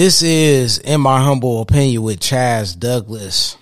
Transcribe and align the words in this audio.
This 0.00 0.22
is, 0.22 0.78
in 0.78 1.02
my 1.02 1.20
humble 1.20 1.60
opinion, 1.60 2.00
with 2.00 2.20
Chaz 2.20 2.74
Douglas. 2.78 3.58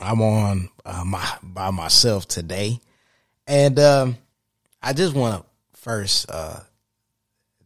I'm 0.00 0.22
on 0.22 0.68
uh, 0.84 1.02
my 1.04 1.28
by 1.42 1.72
myself 1.72 2.28
today, 2.28 2.78
and 3.48 3.76
um, 3.80 4.16
I 4.80 4.92
just 4.92 5.12
want 5.12 5.42
to 5.42 5.80
first 5.80 6.30
uh, 6.30 6.60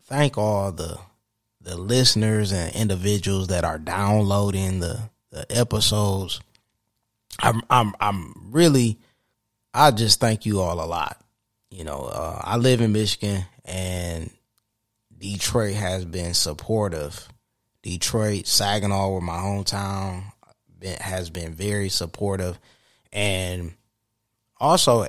thank 0.05 0.39
all 0.39 0.73
the 0.73 0.99
the 1.61 1.77
listeners 1.77 2.53
and 2.53 2.75
individuals 2.75 3.49
that 3.49 3.64
are 3.64 3.79
downloading 3.79 4.80
the 4.80 5.11
the 5.30 5.44
episodes. 5.50 6.41
I'm 7.41 7.61
I'm 7.69 7.94
I'm 8.00 8.50
really 8.50 8.99
I 9.75 9.91
just 9.91 10.21
thank 10.21 10.46
you 10.46 10.63
all 10.63 10.82
a 10.82 10.89
lot. 10.89 11.22
You 11.71 11.85
know, 11.85 12.05
uh, 12.05 12.41
I 12.43 12.57
live 12.57 12.80
in 12.80 12.93
Michigan 12.93 13.44
and 13.63 14.30
Detroit 15.19 15.75
has 15.75 16.07
been 16.07 16.32
supportive 16.32 17.29
Detroit, 17.84 18.46
Saginaw, 18.46 19.11
where 19.11 19.20
my 19.20 19.36
hometown, 19.36 20.24
has 21.00 21.29
been 21.29 21.52
very 21.52 21.90
supportive, 21.90 22.58
and 23.12 23.74
also 24.58 25.07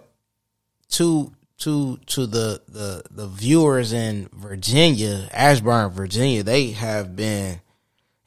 to 0.90 1.32
to 1.60 1.98
to 2.06 2.26
the 2.28 2.62
the 2.68 3.04
the 3.10 3.28
viewers 3.28 3.94
in 3.94 4.30
Virginia, 4.34 5.30
Ashburn, 5.32 5.90
Virginia, 5.92 6.44
they 6.44 6.72
have 6.72 7.16
been. 7.16 7.62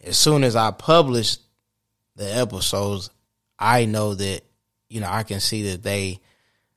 As 0.02 0.16
soon 0.16 0.44
as 0.44 0.56
I 0.56 0.70
publish 0.70 1.36
the 2.16 2.34
episodes, 2.34 3.10
I 3.58 3.84
know 3.84 4.14
that 4.14 4.40
you 4.88 5.02
know 5.02 5.08
I 5.10 5.24
can 5.24 5.40
see 5.40 5.70
that 5.72 5.83
they 5.83 6.20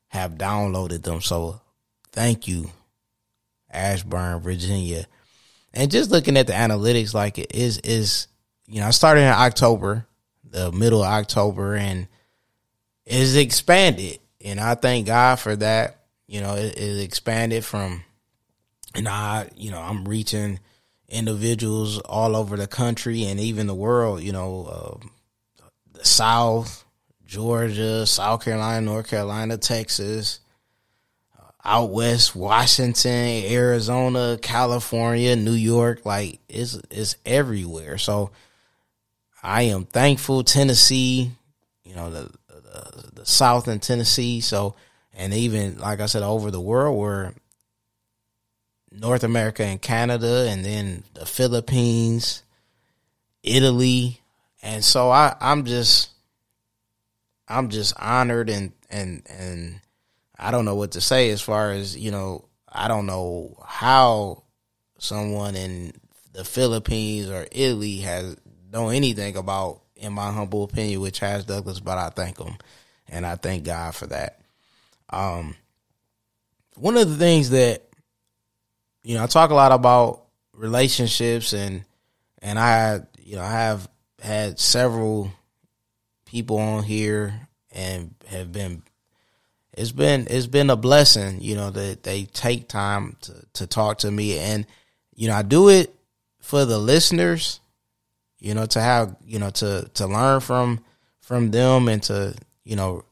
have 0.09 0.33
downloaded 0.33 1.03
them. 1.03 1.22
So 1.22 1.61
thank 2.11 2.50
you, 2.50 2.69
Ashburn, 3.69 4.41
Virginia 4.41 5.06
and 5.73 5.91
just 5.91 6.11
looking 6.11 6.38
at 6.38 6.47
the 6.47 6.53
analytics, 6.53 7.14
like 7.14 7.38
it 7.38 7.53
is 7.53 7.77
is 7.80 8.27
you 8.67 8.81
know 8.81 8.88
I 8.88 8.91
started 8.91 9.22
in 9.22 9.27
October, 9.27 10.05
the 10.44 10.72
middle 10.72 11.03
of 11.03 11.11
October, 11.11 11.75
and 11.75 12.08
it's 13.05 13.36
expanded, 13.36 14.19
and 14.44 14.59
I 14.59 14.75
thank 14.75 15.08
God 15.08 15.39
for 15.39 15.55
that. 15.55 15.97
You 16.28 16.41
know, 16.41 16.55
it, 16.55 16.78
it 16.78 17.02
expanded 17.02 17.66
from, 17.66 18.03
and 18.95 19.08
I 19.08 19.50
you 19.55 19.72
know 19.72 19.81
I'm 19.81 20.05
reaching 20.05 20.59
individuals 21.08 22.00
all 22.00 22.35
over 22.35 22.56
the 22.56 22.67
country 22.67 23.25
and 23.25 23.39
even 23.39 23.67
the 23.67 23.75
world. 23.75 24.22
You 24.22 24.33
know, 24.33 25.00
uh, 25.02 25.08
the 25.94 26.06
South, 26.06 26.85
Georgia, 27.25 28.06
South 28.06 28.44
Carolina, 28.44 28.81
North 28.81 29.09
Carolina, 29.09 29.58
Texas 29.58 30.39
out 31.64 31.92
west, 31.92 32.36
Washington, 32.36 33.44
Arizona, 33.45 34.38
California, 34.42 35.36
New 35.36 35.54
York, 35.54 36.06
like 36.06 36.40
it's 36.50 36.80
it's 36.90 37.16
everywhere. 37.26 37.98
So 37.98 38.31
I 39.44 39.64
am 39.64 39.86
thankful 39.86 40.44
Tennessee, 40.44 41.31
you 41.84 41.95
know, 41.95 42.09
the 42.09 42.31
the, 42.48 43.12
the 43.14 43.26
South 43.26 43.68
in 43.68 43.80
Tennessee. 43.80 44.42
So 44.42 44.76
and 45.14 45.34
even 45.34 45.78
like 45.78 46.00
I 46.00 46.08
said, 46.08 46.23
over 46.23 46.52
the 46.52 46.62
world, 46.62 46.98
where 46.98 47.34
North 48.92 49.23
America 49.23 49.64
and 49.64 49.81
Canada, 49.81 50.48
and 50.50 50.66
then 50.66 51.03
the 51.14 51.25
Philippines, 51.25 52.44
Italy, 53.44 54.20
and 54.64 54.84
so 54.84 55.12
I 55.12 55.36
I'm 55.40 55.66
just 55.66 56.09
I'm 57.47 57.69
just 57.69 57.94
honored 58.00 58.50
and 58.50 58.72
and 58.90 59.22
and 59.30 59.80
I 60.41 60.52
don't 60.52 60.66
know 60.66 60.75
what 60.75 60.91
to 60.91 61.02
say 61.02 61.29
as 61.29 61.41
far 61.41 61.72
as, 61.72 61.96
you 61.96 62.12
know, 62.12 62.46
I 62.68 62.88
don't 62.88 63.06
know 63.06 63.56
how 63.66 64.44
someone 64.97 65.56
in 65.56 65.94
the 66.34 66.44
Philippines 66.44 67.29
or 67.29 67.46
Italy 67.52 67.97
has 67.97 68.35
know 68.72 68.90
anything 68.90 69.38
about, 69.38 69.81
in 69.96 70.13
my 70.13 70.31
humble 70.31 70.63
opinion, 70.63 71.02
with 71.02 71.13
Chaz 71.13 71.46
Douglas, 71.46 71.79
but 71.79 71.97
I 71.97 72.09
thank 72.09 72.40
him 72.40 72.56
and 73.07 73.25
I 73.25 73.35
thank 73.35 73.66
God 73.66 73.94
for 73.94 74.07
that. 74.07 74.41
Um, 75.09 75.56
one 76.75 76.97
of 76.97 77.09
the 77.09 77.18
things 77.18 77.52
that 77.52 77.84
you 79.03 79.16
know, 79.16 79.23
I 79.23 79.28
talk 79.28 79.50
a 79.50 79.56
lot 79.56 79.72
about 79.72 80.23
relationships 80.53 81.53
and 81.53 81.84
and 82.41 82.58
I 82.58 83.02
you 83.19 83.35
know, 83.35 83.44
I 83.44 83.52
have 83.52 83.88
had 84.22 84.59
several 84.59 85.31
people 86.25 86.58
on 86.58 86.84
here 86.84 87.47
and 87.72 88.16
have 88.28 88.52
been 88.52 88.84
it's 89.74 89.92
been 89.92 90.28
it's 90.30 90.48
been 90.48 90.70
a 90.70 90.76
blessing, 90.76 91.42
you 91.42 91.56
know, 91.56 91.70
that 91.70 92.04
they 92.04 92.26
take 92.26 92.68
time 92.68 93.16
to, 93.22 93.34
to 93.54 93.68
talk 93.68 94.00
to 94.00 94.12
me 94.12 94.38
and 94.38 94.66
you 95.16 95.28
know, 95.28 95.36
I 95.36 95.44
do 95.44 95.70
it 95.70 95.94
for 96.40 96.66
the 96.66 96.78
listeners, 96.78 97.59
you 98.40 98.54
know, 98.54 98.66
to 98.66 98.82
have, 98.82 99.16
you 99.26 99.40
know, 99.40 99.50
to 99.52 99.90
to 99.94 100.08
learn 100.08 100.40
from 100.40 100.84
from 101.20 101.52
them 101.52 101.88
and 101.88 102.02
to, 102.04 102.36
you 102.64 102.76
know, 102.76 103.06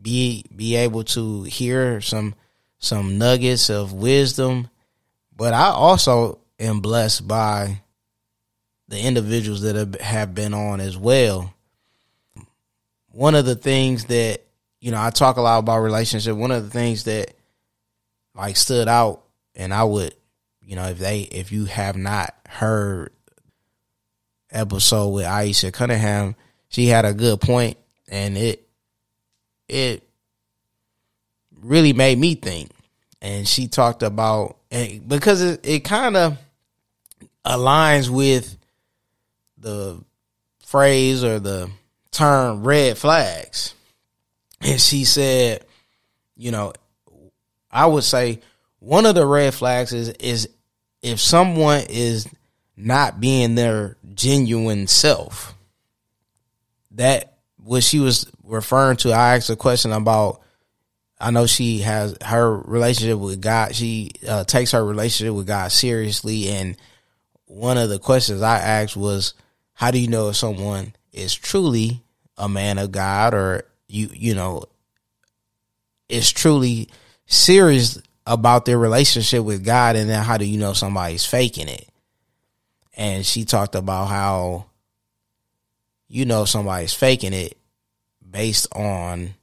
be 0.00 0.44
be 0.54 0.76
able 0.76 1.04
to 1.04 1.42
hear 1.42 2.00
some 2.00 2.34
some 2.78 3.18
nuggets 3.18 3.68
of 3.70 3.92
wisdom. 3.92 4.70
But 5.36 5.52
I 5.52 5.66
also 5.66 6.38
am 6.58 6.80
blessed 6.80 7.28
by 7.28 7.82
the 8.88 8.98
individuals 8.98 9.62
that 9.62 9.76
have, 9.76 10.00
have 10.00 10.34
been 10.34 10.54
on 10.54 10.80
as 10.80 10.96
well. 10.96 11.52
One 13.10 13.34
of 13.34 13.44
the 13.44 13.56
things 13.56 14.06
that 14.06 14.45
you 14.80 14.90
know, 14.90 15.00
I 15.00 15.10
talk 15.10 15.36
a 15.36 15.40
lot 15.40 15.58
about 15.58 15.80
relationship. 15.80 16.36
One 16.36 16.50
of 16.50 16.64
the 16.64 16.70
things 16.70 17.04
that 17.04 17.34
like 18.34 18.56
stood 18.56 18.88
out, 18.88 19.22
and 19.54 19.72
I 19.72 19.84
would, 19.84 20.14
you 20.62 20.76
know, 20.76 20.84
if 20.88 20.98
they, 20.98 21.20
if 21.20 21.52
you 21.52 21.64
have 21.66 21.96
not 21.96 22.34
heard 22.48 23.12
episode 24.50 25.08
with 25.08 25.24
Aisha 25.24 25.72
Cunningham, 25.72 26.36
she 26.68 26.86
had 26.86 27.04
a 27.04 27.14
good 27.14 27.40
point, 27.40 27.78
and 28.08 28.36
it, 28.36 28.68
it 29.68 30.02
really 31.60 31.92
made 31.92 32.18
me 32.18 32.34
think. 32.34 32.70
And 33.22 33.48
she 33.48 33.66
talked 33.66 34.02
about, 34.02 34.58
and 34.70 35.08
because 35.08 35.42
it, 35.42 35.60
it 35.64 35.80
kind 35.80 36.16
of 36.16 36.38
aligns 37.44 38.08
with 38.08 38.56
the 39.56 39.98
phrase 40.64 41.24
or 41.24 41.38
the 41.38 41.70
term 42.10 42.62
red 42.62 42.98
flags 42.98 43.74
and 44.60 44.80
she 44.80 45.04
said, 45.04 45.64
you 46.36 46.50
know, 46.50 46.72
I 47.70 47.86
would 47.86 48.04
say 48.04 48.40
one 48.78 49.06
of 49.06 49.14
the 49.14 49.26
red 49.26 49.54
flags 49.54 49.92
is 49.92 50.10
is 50.10 50.48
if 51.02 51.20
someone 51.20 51.82
is 51.88 52.28
not 52.76 53.20
being 53.20 53.54
their 53.54 53.96
genuine 54.14 54.86
self. 54.86 55.54
That 56.92 57.36
what 57.56 57.82
she 57.82 57.98
was 57.98 58.30
referring 58.44 58.96
to. 58.98 59.12
I 59.12 59.36
asked 59.36 59.50
a 59.50 59.56
question 59.56 59.92
about. 59.92 60.42
I 61.18 61.30
know 61.30 61.46
she 61.46 61.78
has 61.78 62.14
her 62.22 62.58
relationship 62.58 63.18
with 63.18 63.40
God. 63.40 63.74
She 63.74 64.10
uh, 64.28 64.44
takes 64.44 64.72
her 64.72 64.84
relationship 64.84 65.34
with 65.34 65.46
God 65.46 65.72
seriously, 65.72 66.48
and 66.50 66.76
one 67.46 67.78
of 67.78 67.88
the 67.88 67.98
questions 67.98 68.42
I 68.42 68.58
asked 68.58 68.96
was, 68.96 69.32
"How 69.72 69.90
do 69.90 69.98
you 69.98 70.08
know 70.08 70.28
if 70.28 70.36
someone 70.36 70.94
is 71.12 71.34
truly 71.34 72.02
a 72.36 72.50
man 72.50 72.76
of 72.76 72.92
God 72.92 73.32
or 73.32 73.64
you 73.88 74.10
you 74.12 74.34
know 74.34 74.64
is 76.08 76.30
truly 76.32 76.88
serious 77.26 78.00
about 78.26 78.64
their 78.64 78.78
relationship 78.78 79.44
with 79.44 79.64
God 79.64 79.96
and 79.96 80.10
then 80.10 80.22
how 80.22 80.36
do 80.36 80.44
you 80.44 80.58
know 80.58 80.72
somebody's 80.72 81.24
faking 81.24 81.68
it? 81.68 81.88
And 82.96 83.24
she 83.24 83.44
talked 83.44 83.74
about 83.74 84.06
how 84.06 84.66
you 86.08 86.24
know 86.24 86.44
somebody's 86.44 86.94
faking 86.94 87.32
it 87.32 87.56
based 88.28 88.68
on 88.74 89.34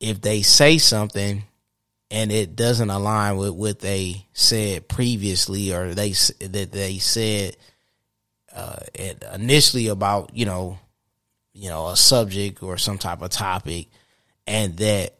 if 0.00 0.20
they 0.20 0.42
say 0.42 0.78
something 0.78 1.44
and 2.10 2.30
it 2.30 2.54
doesn't 2.54 2.90
align 2.90 3.36
with 3.36 3.50
what 3.50 3.80
they 3.80 4.26
said 4.32 4.86
previously 4.88 5.72
or 5.72 5.94
they 5.94 6.10
that 6.10 6.70
they 6.70 6.98
said 6.98 7.56
uh, 8.54 8.76
initially 9.34 9.88
about 9.88 10.30
you 10.34 10.44
know 10.44 10.78
you 11.54 11.68
know, 11.68 11.88
a 11.88 11.96
subject 11.96 12.62
or 12.62 12.76
some 12.76 12.98
type 12.98 13.22
of 13.22 13.30
topic 13.30 13.86
and 14.46 14.76
that 14.76 15.14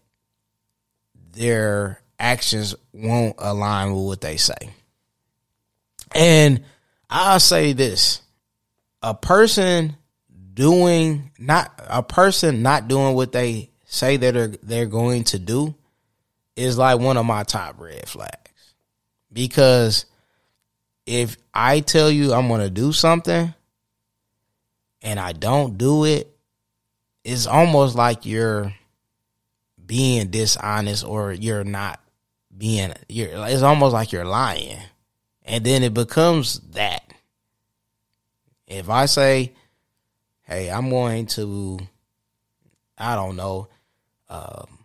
their 1.32 2.00
actions 2.18 2.74
won't 2.92 3.36
align 3.38 3.94
with 3.94 4.04
what 4.04 4.20
they 4.20 4.36
say. 4.36 4.70
And 6.14 6.64
I'll 7.08 7.40
say 7.40 7.72
this 7.72 8.20
a 9.02 9.14
person 9.14 9.96
doing 10.54 11.30
not 11.38 11.72
a 11.88 12.02
person 12.02 12.62
not 12.62 12.88
doing 12.88 13.14
what 13.14 13.32
they 13.32 13.70
say 13.84 14.16
that 14.16 14.34
they're, 14.34 14.48
they're 14.62 14.86
going 14.86 15.24
to 15.24 15.38
do 15.38 15.74
is 16.56 16.78
like 16.78 16.98
one 16.98 17.16
of 17.16 17.26
my 17.26 17.42
top 17.42 17.80
red 17.80 18.08
flags 18.08 18.74
because 19.32 20.06
if 21.06 21.36
I 21.52 21.80
tell 21.80 22.10
you 22.10 22.32
I'm 22.32 22.48
going 22.48 22.60
to 22.60 22.70
do 22.70 22.92
something 22.92 23.52
and 25.04 25.20
I 25.20 25.32
don't 25.32 25.78
do 25.78 26.04
it, 26.04 26.34
it's 27.22 27.46
almost 27.46 27.94
like 27.94 28.26
you're 28.26 28.74
being 29.86 30.28
dishonest 30.28 31.04
or 31.04 31.32
you're 31.32 31.62
not 31.62 32.00
being 32.56 32.94
you're 33.08 33.28
it's 33.46 33.62
almost 33.62 33.92
like 33.92 34.10
you're 34.10 34.24
lying. 34.24 34.78
And 35.44 35.64
then 35.64 35.82
it 35.82 35.92
becomes 35.92 36.58
that. 36.72 37.02
If 38.66 38.88
I 38.88 39.04
say, 39.04 39.52
hey, 40.44 40.70
I'm 40.70 40.88
going 40.88 41.26
to, 41.26 41.80
I 42.96 43.14
don't 43.14 43.36
know, 43.36 43.68
um, 44.30 44.78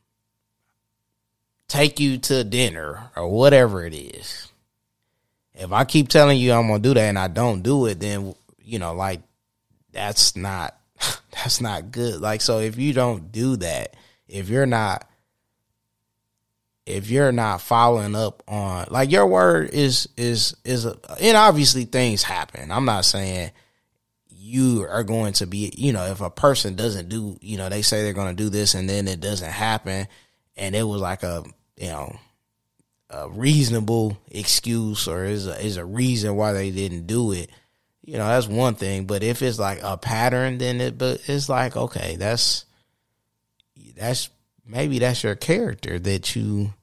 take 1.69 1.98
you 2.01 2.18
to 2.18 2.44
dinner 2.44 3.10
or 3.16 3.30
whatever 3.30 3.86
it 3.86 3.94
is. 3.94 4.51
If 5.54 5.71
I 5.71 5.86
keep 5.86 6.10
telling 6.10 6.38
you 6.38 6.51
I'm 6.51 6.68
gonna 6.68 6.80
do 6.80 6.94
that 6.94 7.07
and 7.07 7.18
I 7.18 7.30
don't 7.30 7.62
do 7.62 7.86
it, 7.86 8.01
then 8.01 8.36
you 8.62 8.80
know, 8.80 8.94
like 8.94 9.21
that's 9.92 10.36
not 10.36 10.76
that's 11.32 11.62
not 11.62 11.92
good. 11.92 12.22
Like 12.22 12.42
so 12.42 12.60
if 12.60 12.78
you 12.78 12.94
don't 12.94 13.32
do 13.32 13.56
that, 13.58 13.96
if 14.28 14.50
you're 14.50 14.66
not 14.66 15.10
if 16.86 17.10
you're 17.10 17.32
not 17.32 17.62
following 17.62 18.16
up 18.16 18.42
on 18.48 18.88
like 18.90 19.12
your 19.12 19.28
word 19.28 19.70
is 19.72 20.10
is 20.18 20.56
is 20.66 20.86
a, 20.86 20.98
and 21.22 21.38
obviously 21.38 21.86
things 21.86 22.24
happen. 22.24 22.72
I'm 22.72 22.86
not 22.86 23.06
saying 23.06 23.52
you 24.50 24.88
are 24.90 25.04
going 25.04 25.34
to 25.34 25.46
be, 25.46 25.72
you 25.78 25.94
know, 25.94 26.06
if 26.06 26.22
a 26.22 26.30
person 26.32 26.76
doesn't 26.76 27.08
do, 27.08 27.38
you 27.42 27.58
know, 27.58 27.70
they 27.70 27.84
say 27.84 28.02
they're 28.02 28.14
going 28.14 28.36
to 28.36 28.44
do 28.44 28.50
this 28.50 28.74
and 28.74 28.90
then 28.90 29.08
it 29.08 29.20
doesn't 29.20 29.52
happen 29.52 30.08
and 30.58 30.76
it 30.76 30.84
was 30.84 31.00
like 31.00 31.22
a, 31.22 31.44
you 31.78 31.88
know, 31.88 32.18
a 33.12 33.30
reasonable 33.30 34.18
excuse 34.32 35.08
or 35.08 35.26
is 35.26 35.46
a, 35.46 35.64
is 35.64 35.78
a 35.78 35.86
reason 35.86 36.36
why 36.36 36.54
they 36.54 36.72
didn't 36.72 37.06
do 37.06 37.32
it. 37.32 37.52
You 38.10 38.18
know, 38.18 38.26
that's 38.26 38.48
one 38.48 38.74
thing, 38.74 39.06
but 39.06 39.22
if 39.22 39.44
it's 39.44 39.60
like 39.60 39.82
a 39.84 39.96
pattern 39.96 40.58
then 40.58 40.82
it 40.82 40.98
but 40.98 41.22
it's 41.28 41.48
like 41.48 41.78
okay, 41.78 42.16
that's 42.16 42.66
that's 43.96 44.32
maybe 44.66 44.98
that's 44.98 45.24
your 45.24 45.36
character 45.36 46.00
that 46.00 46.36
you 46.36 46.74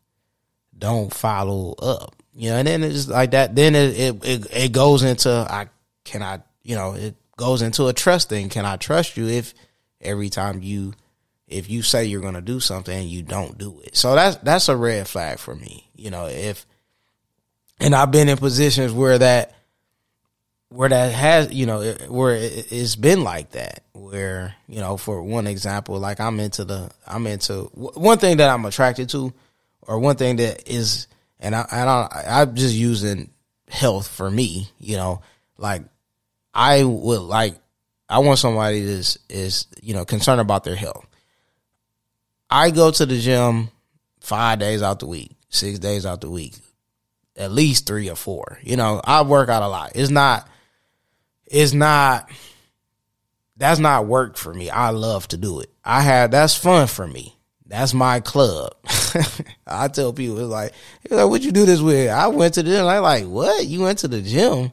don't 0.78 1.12
follow 1.12 1.73
up. 1.73 2.14
You 2.32 2.50
know, 2.50 2.58
and 2.58 2.69
then 2.69 2.84
it's 2.84 3.08
like 3.08 3.32
that 3.32 3.56
then 3.56 3.75
it 3.75 3.99
it 3.99 4.25
it, 4.25 4.46
it 4.52 4.73
goes 4.73 5.02
into 5.02 5.28
I 5.28 5.69
can 6.05 6.23
I, 6.23 6.43
you 6.62 6.76
know, 6.76 6.94
it 6.94 7.17
goes 7.37 7.61
into 7.61 7.88
a 7.88 7.93
trust 7.93 8.29
thing. 8.29 8.49
Can 8.49 8.64
I 8.64 8.76
trust 8.76 9.17
you 9.17 9.26
if 9.26 9.52
every 10.00 10.31
time 10.31 10.62
you 10.62 10.94
if 11.49 11.69
you 11.69 11.82
say 11.82 12.05
you're 12.05 12.20
going 12.20 12.34
to 12.34 12.40
do 12.40 12.61
something 12.61 13.08
you 13.08 13.25
don't 13.25 13.58
do 13.58 13.81
it? 13.82 13.96
So 13.96 14.14
that's 14.14 14.37
that's 14.37 14.69
a 14.69 14.76
red 14.76 15.08
flag 15.08 15.40
for 15.40 15.56
me. 15.56 15.90
You 15.96 16.11
know, 16.11 16.26
if 16.26 16.64
and 17.81 17.96
I've 17.96 18.12
been 18.12 18.29
in 18.29 18.37
positions 18.37 18.93
where 18.93 19.19
that 19.19 19.56
where 20.68 20.88
that 20.88 21.12
has 21.12 21.52
you 21.52 21.66
know 21.66 21.92
where 22.08 22.34
it's 22.36 22.96
been 22.96 23.22
like 23.22 23.50
that 23.52 23.84
where 23.92 24.54
you 24.68 24.80
know 24.80 24.96
for 24.96 25.22
one 25.22 25.46
example 25.46 25.98
like 25.98 26.18
i'm 26.18 26.40
into 26.40 26.64
the 26.64 26.90
i'm 27.06 27.26
into 27.26 27.62
one 27.72 28.18
thing 28.18 28.38
that 28.38 28.50
i'm 28.50 28.64
attracted 28.64 29.08
to 29.08 29.32
or 29.82 29.98
one 29.98 30.16
thing 30.16 30.36
that 30.36 30.68
is 30.68 31.06
and 31.38 31.54
i 31.54 31.64
and 31.70 31.88
I, 31.88 32.24
i'm 32.26 32.56
just 32.56 32.74
using 32.74 33.30
health 33.68 34.08
for 34.08 34.28
me 34.28 34.68
you 34.80 34.96
know 34.96 35.22
like 35.58 35.82
I 36.56 36.84
would 36.84 37.20
like 37.20 37.54
I 38.08 38.20
want 38.20 38.38
somebody 38.38 38.80
that 38.80 38.90
is 38.90 39.19
is 39.28 39.66
you 39.82 39.94
know 39.94 40.04
concerned 40.04 40.40
about 40.40 40.64
their 40.64 40.74
health. 40.74 41.06
I 42.48 42.70
go 42.70 42.90
to 42.90 43.06
the 43.06 43.19
gym 43.19 43.69
five 44.20 44.58
days 44.58 44.82
out 44.82 45.00
the 45.00 45.06
week, 45.06 45.32
six 45.50 45.78
days 45.78 46.06
out 46.06 46.22
the 46.22 46.30
week, 46.30 46.54
at 47.36 47.52
least 47.52 47.86
three 47.86 48.08
or 48.08 48.16
four. 48.16 48.58
You 48.62 48.76
know, 48.76 49.02
I 49.04 49.22
work 49.22 49.50
out 49.50 49.62
a 49.62 49.69
lot. 49.69 49.92
It's 49.94 50.10
not 50.10 50.48
it's 51.46 51.72
not 51.72 52.31
that's 53.56 53.81
not 53.81 54.06
work 54.06 54.37
for 54.37 54.52
me. 54.52 54.69
I 54.69 54.90
love 54.90 55.28
to 55.28 55.37
do 55.37 55.60
it. 55.60 55.70
I 55.84 56.02
have 56.02 56.31
that's 56.31 56.54
fun 56.54 56.87
for 56.87 57.06
me. 57.06 57.37
That's 57.66 57.94
my 57.94 58.20
club. 58.20 58.75
I 59.66 59.88
tell 59.88 60.12
people 60.12 60.38
it's 60.38 60.48
like, 60.48 60.72
like, 61.10 61.28
what 61.28 61.43
you 61.43 61.50
do 61.50 61.66
this 61.66 61.81
with? 61.81 62.10
I 62.10 62.28
went 62.28 62.54
to 62.54 62.62
the 62.62 62.70
gym. 62.70 62.87
I 62.87 63.00
like, 63.00 63.25
what? 63.25 63.66
You 63.66 63.81
went 63.81 63.98
to 64.00 64.08
the 64.08 64.22
gym? 64.22 64.72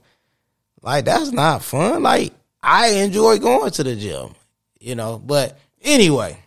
Like 0.81 1.05
that's 1.05 1.31
not 1.31 1.63
fun. 1.63 2.03
Like 2.03 2.33
I 2.61 2.89
enjoy 2.95 3.39
going 3.39 3.71
to 3.71 3.83
the 3.83 3.95
gym, 3.95 4.35
you 4.79 4.95
know. 4.95 5.17
But 5.17 5.57
anyway, 5.81 6.37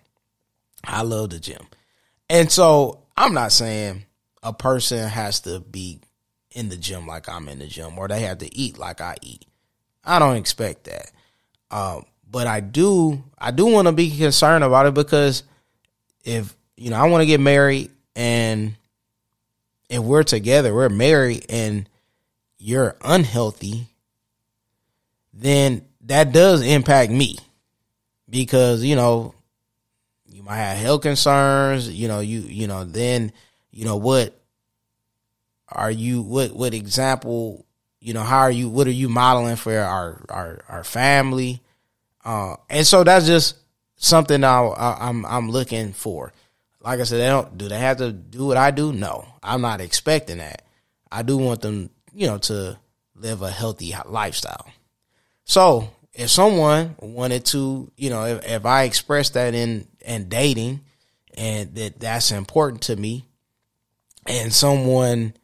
I 0.84 1.02
love 1.02 1.30
the 1.30 1.40
gym. 1.40 1.66
And 2.28 2.50
so 2.50 3.04
I'm 3.16 3.34
not 3.34 3.52
saying 3.52 4.04
a 4.42 4.52
person 4.52 5.08
has 5.08 5.40
to 5.40 5.60
be 5.60 6.00
in 6.52 6.68
the 6.68 6.76
gym 6.76 7.06
like 7.06 7.28
I'm 7.28 7.48
in 7.48 7.58
the 7.58 7.66
gym 7.66 7.98
or 7.98 8.08
they 8.08 8.20
have 8.20 8.38
to 8.38 8.54
eat 8.56 8.78
like 8.78 9.00
I 9.00 9.16
eat. 9.22 9.46
I 10.06 10.18
don't 10.18 10.36
expect 10.36 10.84
that. 10.84 11.10
Um, 11.70 12.04
but 12.30 12.46
I 12.46 12.60
do 12.60 13.22
I 13.38 13.50
do 13.50 13.66
want 13.66 13.88
to 13.88 13.92
be 13.92 14.16
concerned 14.16 14.64
about 14.64 14.86
it 14.86 14.94
because 14.94 15.42
if 16.24 16.54
you 16.76 16.90
know 16.90 16.96
I 16.96 17.08
want 17.08 17.22
to 17.22 17.26
get 17.26 17.40
married 17.40 17.90
and 18.14 18.76
if 19.88 20.00
we're 20.00 20.22
together, 20.22 20.74
we're 20.74 20.88
married 20.88 21.46
and 21.48 21.88
you're 22.58 22.96
unhealthy 23.02 23.86
then 25.32 25.84
that 26.02 26.32
does 26.32 26.62
impact 26.62 27.12
me 27.12 27.36
because 28.28 28.82
you 28.82 28.96
know 28.96 29.34
you 30.26 30.42
might 30.42 30.56
have 30.56 30.78
health 30.78 31.02
concerns 31.02 31.88
you 31.90 32.08
know 32.08 32.20
you 32.20 32.40
you 32.40 32.66
know 32.66 32.84
then 32.84 33.30
you 33.70 33.84
know 33.84 33.96
what 33.96 34.38
are 35.68 35.90
you 35.90 36.22
what 36.22 36.52
what 36.52 36.72
example 36.72 37.65
you 38.06 38.14
know 38.14 38.22
how 38.22 38.38
are 38.38 38.50
you 38.52 38.68
what 38.68 38.86
are 38.86 38.92
you 38.92 39.08
modeling 39.08 39.56
for 39.56 39.76
our 39.76 40.24
our 40.28 40.60
our 40.68 40.84
family? 40.84 41.60
Uh 42.24 42.54
and 42.70 42.86
so 42.86 43.02
that's 43.02 43.26
just 43.26 43.56
something 43.96 44.44
I, 44.44 44.60
I 44.60 45.08
I'm 45.08 45.26
I'm 45.26 45.50
looking 45.50 45.92
for. 45.92 46.32
Like 46.80 47.00
I 47.00 47.02
said 47.02 47.18
they 47.18 47.26
don't 47.26 47.58
do 47.58 47.68
they 47.68 47.80
have 47.80 47.96
to 47.96 48.12
do 48.12 48.46
what 48.46 48.56
I 48.56 48.70
do? 48.70 48.92
No 48.92 49.26
I'm 49.42 49.60
not 49.60 49.80
expecting 49.80 50.38
that. 50.38 50.62
I 51.10 51.22
do 51.22 51.36
want 51.36 51.62
them 51.62 51.90
you 52.12 52.28
know 52.28 52.38
to 52.38 52.78
live 53.16 53.42
a 53.42 53.50
healthy 53.50 53.92
lifestyle. 54.06 54.66
So 55.42 55.90
if 56.14 56.30
someone 56.30 56.94
wanted 57.00 57.44
to, 57.46 57.90
you 57.96 58.10
know, 58.10 58.24
if, 58.24 58.48
if 58.48 58.66
I 58.66 58.84
express 58.84 59.30
that 59.30 59.52
in 59.52 59.88
in 60.00 60.28
dating 60.28 60.82
and 61.34 61.74
that 61.74 61.98
that's 61.98 62.30
important 62.30 62.82
to 62.82 62.94
me, 62.94 63.24
and 64.26 64.52
someone 64.52 65.34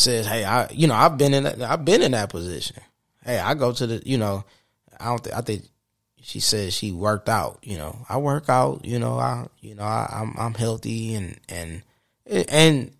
says, 0.00 0.26
"Hey, 0.26 0.44
I, 0.44 0.68
you 0.70 0.86
know, 0.86 0.94
I've 0.94 1.18
been 1.18 1.34
in, 1.34 1.44
that, 1.44 1.60
I've 1.62 1.84
been 1.84 2.02
in 2.02 2.12
that 2.12 2.30
position. 2.30 2.76
Hey, 3.24 3.38
I 3.38 3.54
go 3.54 3.72
to 3.72 3.86
the, 3.86 4.02
you 4.04 4.18
know, 4.18 4.44
I 4.98 5.06
don't, 5.06 5.22
th- 5.22 5.36
I 5.36 5.40
think 5.40 5.64
she 6.22 6.40
said 6.40 6.72
she 6.72 6.92
worked 6.92 7.28
out. 7.28 7.58
You 7.62 7.78
know, 7.78 8.04
I 8.08 8.18
work 8.18 8.48
out. 8.48 8.84
You 8.84 8.98
know, 8.98 9.18
I, 9.18 9.46
you 9.60 9.74
know, 9.74 9.84
I, 9.84 10.08
I'm 10.12 10.34
I'm 10.38 10.54
healthy 10.54 11.14
and 11.14 11.38
and 11.48 11.82
and 12.26 12.92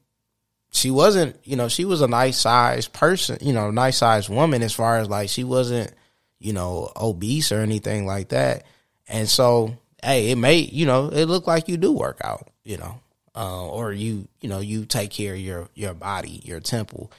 she 0.73 0.91
wasn't, 0.91 1.37
you 1.45 1.57
know, 1.57 1.69
she 1.69 1.85
was 1.85 2.01
a 2.01 2.09
nice 2.09 2.39
sized 2.39 2.93
person, 2.93 3.39
you 3.41 3.53
know, 3.53 3.71
nice 3.71 3.99
sized 3.99 4.29
woman 4.29 4.63
as 4.63 4.73
far 4.73 4.99
as 4.99 5.09
like 5.09 5.29
she 5.29 5.45
wasn't 5.45 5.93
you 6.41 6.55
know, 6.55 6.91
obese 6.97 7.53
or 7.53 7.61
anything 7.61 8.07
like 8.07 8.31
that. 8.31 8.65
And 9.07 9.29
so, 9.29 9.77
hey, 10.03 10.31
it 10.31 10.37
may, 10.37 10.57
you 10.57 10.87
know, 10.87 11.09
it 11.09 11.27
look 11.27 11.47
like 11.47 11.69
you 11.69 11.77
do 11.77 11.93
work 11.93 12.19
out, 12.25 12.49
you 12.65 12.79
know, 12.79 12.99
uh, 13.41 13.67
or 13.67 13.93
you, 13.93 14.29
you 14.41 14.49
know, 14.49 14.61
you 14.61 14.85
take 14.85 15.11
care 15.11 15.33
of 15.33 15.41
your 15.41 15.69
your 15.75 15.95
body, 15.95 16.43
your 16.45 16.61
temple, 16.61 17.11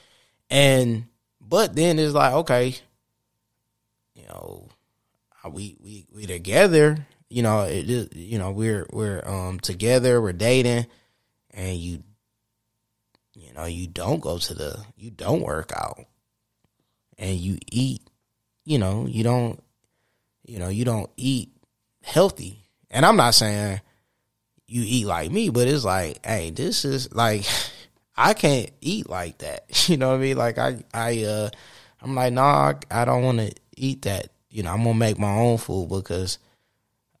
and 0.48 1.06
but 1.40 1.74
then 1.74 1.98
it's 1.98 2.14
like, 2.14 2.32
okay, 2.32 2.76
you 4.14 4.26
know, 4.28 4.68
we 5.50 5.76
we 5.82 6.06
we 6.14 6.26
together, 6.26 7.04
you 7.28 7.42
know, 7.42 7.62
it 7.62 7.86
just, 7.86 8.14
you 8.14 8.38
know, 8.38 8.52
we're 8.52 8.86
we're 8.92 9.26
um 9.26 9.58
together, 9.58 10.22
we're 10.22 10.32
dating, 10.32 10.86
and 11.50 11.76
you, 11.76 12.04
you 13.34 13.52
know, 13.54 13.64
you 13.64 13.88
don't 13.88 14.20
go 14.20 14.38
to 14.38 14.54
the, 14.54 14.84
you 14.96 15.10
don't 15.10 15.42
work 15.42 15.72
out, 15.74 16.04
and 17.18 17.36
you 17.36 17.58
eat 17.72 18.02
you 18.64 18.78
know, 18.78 19.06
you 19.06 19.24
don't, 19.24 19.62
you 20.46 20.58
know, 20.58 20.68
you 20.68 20.84
don't 20.84 21.10
eat 21.16 21.50
healthy. 22.02 22.62
And 22.90 23.04
I'm 23.04 23.16
not 23.16 23.34
saying 23.34 23.80
you 24.72 24.82
eat 24.86 25.06
like 25.06 25.30
me, 25.30 25.50
but 25.50 25.68
it's 25.68 25.84
like, 25.84 26.24
hey, 26.24 26.48
this 26.48 26.86
is 26.86 27.14
like, 27.14 27.44
I 28.16 28.32
can't 28.32 28.70
eat 28.80 29.08
like 29.08 29.38
that. 29.38 29.64
You 29.88 29.98
know 29.98 30.10
what 30.10 30.14
I 30.16 30.18
mean? 30.18 30.36
Like 30.36 30.58
I, 30.58 30.82
I, 30.94 31.24
uh, 31.24 31.50
I'm 32.00 32.14
like, 32.14 32.32
nah, 32.32 32.74
I 32.90 33.04
don't 33.04 33.22
want 33.22 33.38
to 33.40 33.52
eat 33.76 34.02
that. 34.02 34.28
You 34.48 34.62
know, 34.62 34.72
I'm 34.72 34.82
gonna 34.82 34.94
make 34.94 35.18
my 35.18 35.34
own 35.34 35.58
food 35.58 35.88
because 35.88 36.38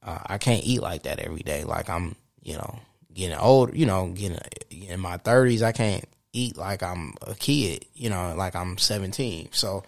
uh, 0.02 0.18
I 0.26 0.38
can't 0.38 0.64
eat 0.64 0.80
like 0.80 1.02
that 1.02 1.18
every 1.18 1.42
day. 1.42 1.64
Like 1.64 1.90
I'm, 1.90 2.14
you 2.42 2.54
know, 2.54 2.78
getting 3.12 3.36
old. 3.36 3.74
You 3.74 3.86
know, 3.86 4.08
getting 4.08 4.38
in 4.70 5.00
my 5.00 5.18
30s, 5.18 5.62
I 5.62 5.72
can't 5.72 6.04
eat 6.32 6.56
like 6.56 6.82
I'm 6.82 7.14
a 7.26 7.34
kid. 7.34 7.84
You 7.94 8.10
know, 8.10 8.34
like 8.36 8.54
I'm 8.54 8.78
17. 8.78 9.48
So, 9.52 9.82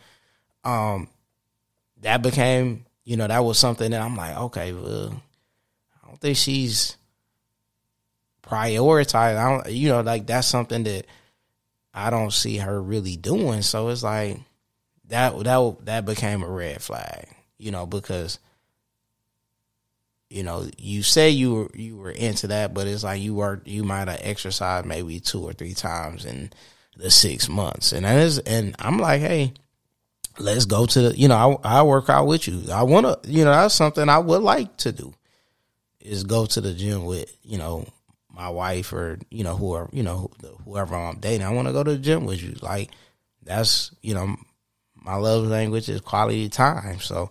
um, 0.65 1.09
that 2.03 2.23
became, 2.23 2.87
you 3.05 3.17
know, 3.17 3.27
that 3.27 3.45
was 3.45 3.59
something 3.59 3.91
that 3.91 4.03
I'm 4.03 4.17
like, 4.17 4.37
okay, 4.37 4.73
well, 4.73 5.23
I 6.03 6.09
don't 6.09 6.21
think 6.21 6.37
she's 6.37 6.97
prioritized. 8.47 9.37
I 9.37 9.51
don't, 9.51 9.73
you 9.75 9.89
know, 9.89 10.01
like 10.01 10.27
that's 10.27 10.47
something 10.47 10.85
that 10.85 11.07
I 11.93 12.11
don't 12.11 12.33
see 12.33 12.59
her 12.59 12.81
really 12.81 13.17
doing. 13.17 13.63
So 13.63 13.89
it's 13.89 14.03
like 14.03 14.39
that 15.09 15.39
that 15.45 15.77
that 15.87 16.05
became 16.05 16.43
a 16.43 16.49
red 16.49 16.83
flag, 16.83 17.29
you 17.59 17.71
know, 17.71 17.87
because 17.87 18.39
you 20.31 20.43
know 20.43 20.69
you 20.79 21.03
say 21.03 21.31
you 21.31 21.55
were 21.55 21.71
you 21.75 21.97
were 21.97 22.11
into 22.11 22.49
that, 22.49 22.75
but 22.75 22.87
it's 22.87 23.05
like 23.05 23.21
you 23.21 23.35
were 23.35 23.63
you 23.65 23.85
might 23.85 24.09
have 24.09 24.21
exercised 24.23 24.87
maybe 24.87 25.21
two 25.21 25.43
or 25.43 25.53
three 25.53 25.75
times, 25.75 26.25
in 26.25 26.51
the 26.97 27.11
six 27.11 27.49
months. 27.49 27.93
And 27.93 28.05
that 28.05 28.19
is, 28.19 28.39
and 28.41 28.75
I'm 28.79 28.99
like, 28.99 29.21
hey, 29.21 29.53
let's 30.39 30.65
go 30.65 30.87
to 30.87 31.01
the, 31.01 31.19
you 31.19 31.29
know, 31.29 31.61
I, 31.65 31.79
I 31.81 31.83
work 31.83 32.09
out 32.09 32.27
with 32.27 32.47
you. 32.47 32.73
I 32.73 32.83
want 32.83 33.07
to, 33.07 33.31
you 33.31 33.45
know, 33.45 33.51
that's 33.51 33.75
something 33.75 34.09
I 34.09 34.19
would 34.19 34.43
like 34.43 34.77
to 34.79 34.93
do 34.93 35.15
is 36.01 36.25
go 36.25 36.47
to 36.47 36.61
the 36.61 36.75
gym 36.75 37.05
with, 37.05 37.35
you 37.43 37.59
know, 37.59 37.87
my 38.35 38.49
wife 38.49 38.93
or, 38.93 39.19
you 39.31 39.45
know, 39.45 39.57
whoever, 39.57 39.89
you 39.93 40.03
know, 40.03 40.31
whoever 40.65 40.95
I'm 40.95 41.19
dating. 41.19 41.47
I 41.47 41.53
want 41.53 41.69
to 41.69 41.73
go 41.73 41.85
to 41.85 41.93
the 41.93 41.99
gym 41.99 42.25
with 42.25 42.43
you. 42.43 42.57
Like 42.61 42.91
that's, 43.43 43.93
you 44.03 44.15
know, 44.15 44.37
my 44.95 45.17
love 45.17 45.45
language 45.45 45.89
is 45.89 46.01
quality 46.01 46.49
time. 46.49 47.01
So 47.01 47.31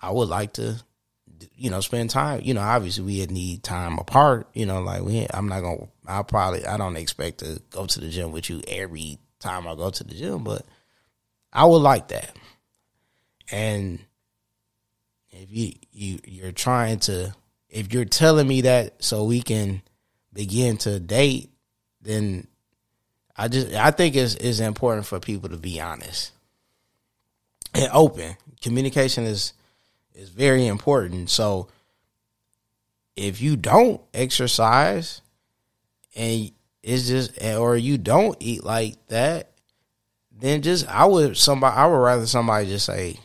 I 0.00 0.10
would 0.10 0.28
like 0.28 0.54
to, 0.54 0.76
you 1.54 1.70
know, 1.70 1.80
spend 1.80 2.10
time, 2.10 2.40
you 2.42 2.54
know, 2.54 2.62
obviously 2.62 3.04
we 3.04 3.26
need 3.26 3.62
time 3.62 3.98
apart, 3.98 4.48
you 4.54 4.66
know, 4.66 4.80
like 4.80 5.02
we, 5.02 5.26
I'm 5.30 5.48
not 5.48 5.60
to, 5.60 5.88
I'll 6.06 6.24
probably, 6.24 6.64
I 6.64 6.76
don't 6.76 6.96
expect 6.96 7.38
to 7.38 7.60
go 7.70 7.86
to 7.86 8.00
the 8.00 8.08
gym 8.08 8.32
with 8.32 8.48
you 8.48 8.62
every 8.66 9.18
time 9.40 9.66
I 9.66 9.74
go 9.74 9.90
to 9.90 10.04
the 10.04 10.14
gym, 10.14 10.44
but 10.44 10.64
I 11.52 11.64
would 11.64 11.82
like 11.82 12.08
that. 12.08 12.34
And 13.52 13.98
if 15.30 15.50
you 15.50 15.72
you 15.92 16.18
you're 16.24 16.52
trying 16.52 16.98
to 17.00 17.34
if 17.68 17.92
you're 17.92 18.04
telling 18.04 18.46
me 18.46 18.62
that 18.62 19.02
so 19.02 19.24
we 19.24 19.42
can 19.42 19.82
begin 20.32 20.76
to 20.78 21.00
date, 21.00 21.50
then 22.00 22.46
I 23.36 23.48
just 23.48 23.72
I 23.74 23.90
think 23.90 24.16
it's 24.16 24.34
it's 24.34 24.60
important 24.60 25.06
for 25.06 25.20
people 25.20 25.48
to 25.50 25.56
be 25.56 25.80
honest 25.80 26.32
and 27.74 27.90
open. 27.92 28.36
Communication 28.60 29.24
is 29.24 29.52
is 30.14 30.28
very 30.28 30.66
important. 30.66 31.30
So 31.30 31.68
if 33.16 33.40
you 33.40 33.56
don't 33.56 34.00
exercise 34.14 35.20
and 36.14 36.50
it's 36.82 37.08
just 37.08 37.42
or 37.42 37.76
you 37.76 37.98
don't 37.98 38.36
eat 38.40 38.64
like 38.64 38.96
that 39.08 39.50
then 40.40 40.62
just 40.62 40.88
I 40.88 41.04
would 41.04 41.36
somebody 41.36 41.76
I 41.76 41.86
would 41.86 41.96
rather 41.96 42.26
somebody 42.26 42.66
just 42.66 42.86
say, 42.86 43.18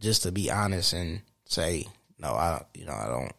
just 0.00 0.24
to 0.24 0.32
be 0.32 0.50
honest 0.50 0.92
and 0.92 1.22
say, 1.46 1.86
no, 2.18 2.28
I 2.28 2.64
you 2.74 2.84
know 2.84 2.92
I 2.92 3.06
don't, 3.06 3.32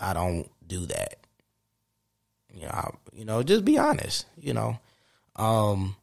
I 0.00 0.12
don't 0.12 0.48
do 0.66 0.86
that. 0.86 1.17
You 2.58 2.66
know, 2.66 2.72
I, 2.72 2.90
you 3.12 3.24
know, 3.24 3.42
just 3.42 3.64
be 3.64 3.78
honest. 3.78 4.26
You 4.36 4.54
know, 4.54 4.78
um, 5.36 5.96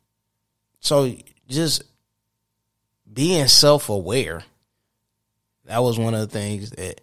so 0.79 1.13
just 1.47 1.83
being 3.11 3.47
self 3.47 3.89
aware. 3.89 4.43
That 5.65 5.81
was 5.81 5.97
one 5.97 6.13
of 6.13 6.19
the 6.19 6.27
things 6.27 6.69
that 6.71 7.01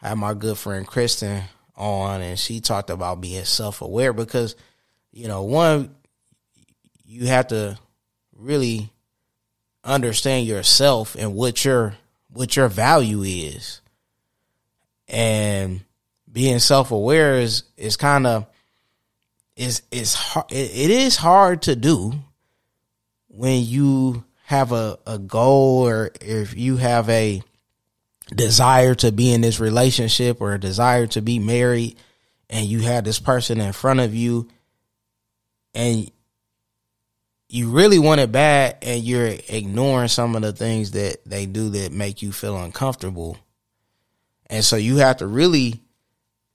I 0.00 0.08
had 0.08 0.18
my 0.18 0.34
good 0.34 0.56
friend 0.56 0.86
Kristen 0.86 1.42
on, 1.76 2.22
and 2.22 2.38
she 2.38 2.60
talked 2.60 2.90
about 2.90 3.20
being 3.20 3.44
self 3.44 3.82
aware 3.82 4.12
because, 4.12 4.56
you 5.12 5.28
know, 5.28 5.42
one 5.44 5.94
you 7.04 7.26
have 7.26 7.48
to 7.48 7.78
really 8.36 8.90
understand 9.84 10.46
yourself 10.46 11.16
and 11.18 11.34
what 11.34 11.64
your 11.64 11.94
what 12.28 12.56
your 12.56 12.68
value 12.68 13.22
is. 13.22 13.80
And 15.08 15.80
being 16.30 16.58
self-aware 16.58 17.36
is 17.36 17.64
is 17.76 17.96
kind 17.96 18.26
of 18.26 18.46
is 19.58 19.82
is 19.90 20.14
hard, 20.14 20.50
it, 20.50 20.70
it 20.72 20.90
is 20.90 21.16
hard 21.16 21.62
to 21.62 21.76
do 21.76 22.14
when 23.26 23.64
you 23.64 24.24
have 24.44 24.72
a, 24.72 24.98
a 25.06 25.18
goal 25.18 25.86
or 25.86 26.10
if 26.20 26.56
you 26.56 26.76
have 26.78 27.08
a 27.10 27.42
desire 28.34 28.94
to 28.94 29.12
be 29.12 29.32
in 29.32 29.40
this 29.40 29.60
relationship 29.60 30.40
or 30.40 30.54
a 30.54 30.60
desire 30.60 31.06
to 31.06 31.20
be 31.20 31.38
married 31.38 31.98
and 32.48 32.66
you 32.66 32.80
have 32.80 33.04
this 33.04 33.18
person 33.18 33.60
in 33.60 33.72
front 33.72 34.00
of 34.00 34.14
you 34.14 34.48
and 35.74 36.10
you 37.48 37.70
really 37.70 37.98
want 37.98 38.20
it 38.20 38.30
bad 38.30 38.76
and 38.82 39.02
you're 39.02 39.34
ignoring 39.48 40.08
some 40.08 40.36
of 40.36 40.42
the 40.42 40.52
things 40.52 40.92
that 40.92 41.16
they 41.26 41.46
do 41.46 41.70
that 41.70 41.92
make 41.92 42.22
you 42.22 42.30
feel 42.30 42.56
uncomfortable. 42.56 43.36
And 44.46 44.64
so 44.64 44.76
you 44.76 44.98
have 44.98 45.18
to 45.18 45.26
really 45.26 45.82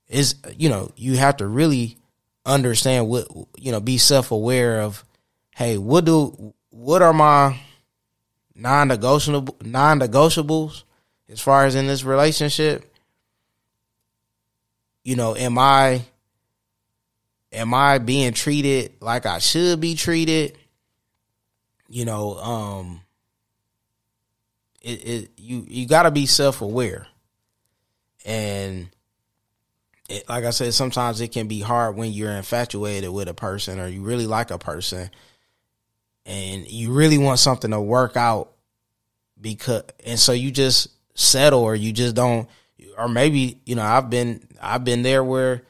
is 0.07 0.35
you 0.57 0.69
know, 0.69 0.91
you 0.95 1.17
have 1.17 1.37
to 1.37 1.47
really 1.47 1.97
understand 2.45 3.07
what 3.07 3.27
you 3.57 3.71
know, 3.71 3.79
be 3.79 3.97
self-aware 3.97 4.81
of 4.81 5.03
hey, 5.55 5.77
what 5.77 6.05
do 6.05 6.53
what 6.69 7.01
are 7.01 7.13
my 7.13 7.57
non-negotiable 8.55 9.57
non-negotiables 9.61 10.83
as 11.29 11.39
far 11.39 11.65
as 11.65 11.75
in 11.75 11.87
this 11.87 12.03
relationship? 12.03 12.91
You 15.03 15.15
know, 15.15 15.35
am 15.35 15.57
I 15.57 16.03
am 17.51 17.73
I 17.73 17.97
being 17.97 18.33
treated 18.33 18.93
like 18.99 19.25
I 19.25 19.39
should 19.39 19.79
be 19.79 19.95
treated? 19.95 20.57
you 21.93 22.05
know, 22.05 22.37
um, 22.37 23.01
it, 24.81 25.07
it 25.07 25.31
you 25.37 25.63
you 25.67 25.87
got 25.87 26.03
to 26.03 26.11
be 26.11 26.25
self 26.25 26.61
aware, 26.61 27.05
and 28.25 28.89
it, 30.09 30.27
like 30.27 30.43
I 30.43 30.49
said, 30.49 30.73
sometimes 30.73 31.21
it 31.21 31.31
can 31.31 31.47
be 31.47 31.61
hard 31.61 31.95
when 31.95 32.11
you're 32.11 32.31
infatuated 32.31 33.09
with 33.11 33.27
a 33.27 33.33
person 33.33 33.79
or 33.79 33.87
you 33.87 34.01
really 34.01 34.27
like 34.27 34.51
a 34.51 34.57
person, 34.57 35.09
and 36.25 36.67
you 36.69 36.91
really 36.91 37.17
want 37.17 37.39
something 37.39 37.71
to 37.71 37.81
work 37.81 38.17
out 38.17 38.51
because, 39.39 39.83
and 40.05 40.19
so 40.19 40.31
you 40.31 40.51
just 40.51 40.89
settle 41.15 41.61
or 41.61 41.75
you 41.75 41.93
just 41.93 42.15
don't, 42.15 42.49
or 42.97 43.07
maybe 43.07 43.59
you 43.65 43.75
know 43.75 43.83
I've 43.83 44.09
been 44.09 44.47
I've 44.61 44.83
been 44.83 45.03
there 45.03 45.23
where 45.23 45.63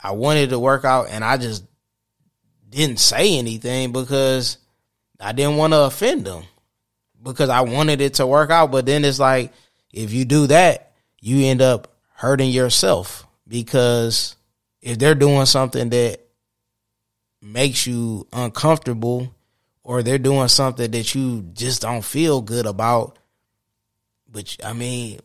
I 0.00 0.12
wanted 0.12 0.50
to 0.50 0.58
work 0.58 0.84
out 0.84 1.08
and 1.08 1.24
I 1.24 1.36
just 1.36 1.64
didn't 2.68 2.98
say 2.98 3.38
anything 3.38 3.92
because 3.92 4.58
I 5.20 5.32
didn't 5.32 5.56
want 5.56 5.72
to 5.72 5.80
offend 5.84 6.26
them 6.26 6.44
because 7.22 7.48
I 7.48 7.62
wanted 7.62 8.00
it 8.00 8.14
to 8.14 8.26
work 8.26 8.50
out. 8.50 8.70
But 8.70 8.86
then 8.86 9.04
it's 9.04 9.18
like, 9.18 9.52
if 9.92 10.12
you 10.12 10.24
do 10.24 10.46
that, 10.48 10.92
you 11.20 11.46
end 11.46 11.62
up 11.62 11.96
hurting 12.16 12.50
yourself 12.50 13.23
because 13.46 14.36
if 14.80 14.98
they're 14.98 15.14
doing 15.14 15.46
something 15.46 15.90
that 15.90 16.20
makes 17.40 17.86
you 17.86 18.26
uncomfortable 18.32 19.34
or 19.82 20.02
they're 20.02 20.18
doing 20.18 20.48
something 20.48 20.90
that 20.90 21.14
you 21.14 21.42
just 21.52 21.82
don't 21.82 22.04
feel 22.04 22.40
good 22.40 22.66
about, 22.66 23.18
but 24.30 24.56
I 24.64 24.72
mean, 24.72 25.20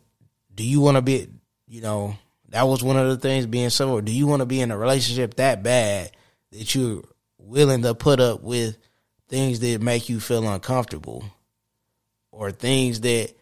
do 0.53 0.63
you 0.63 0.81
want 0.81 0.97
to 0.97 1.01
be, 1.01 1.27
you 1.67 1.81
know, 1.81 2.15
that 2.49 2.67
was 2.67 2.83
one 2.83 2.97
of 2.97 3.07
the 3.07 3.17
things 3.17 3.45
being 3.45 3.69
civil. 3.69 4.01
Do 4.01 4.11
you 4.11 4.27
want 4.27 4.41
to 4.41 4.45
be 4.45 4.61
in 4.61 4.71
a 4.71 4.77
relationship 4.77 5.35
that 5.35 5.63
bad 5.63 6.11
that 6.51 6.73
you're 6.73 7.03
willing 7.37 7.83
to 7.83 7.93
put 7.93 8.19
up 8.19 8.41
with 8.41 8.77
things 9.27 9.59
that 9.59 9.81
make 9.81 10.09
you 10.09 10.19
feel 10.19 10.47
uncomfortable 10.47 11.23
or 12.31 12.51
things 12.51 13.01
that 13.01 13.33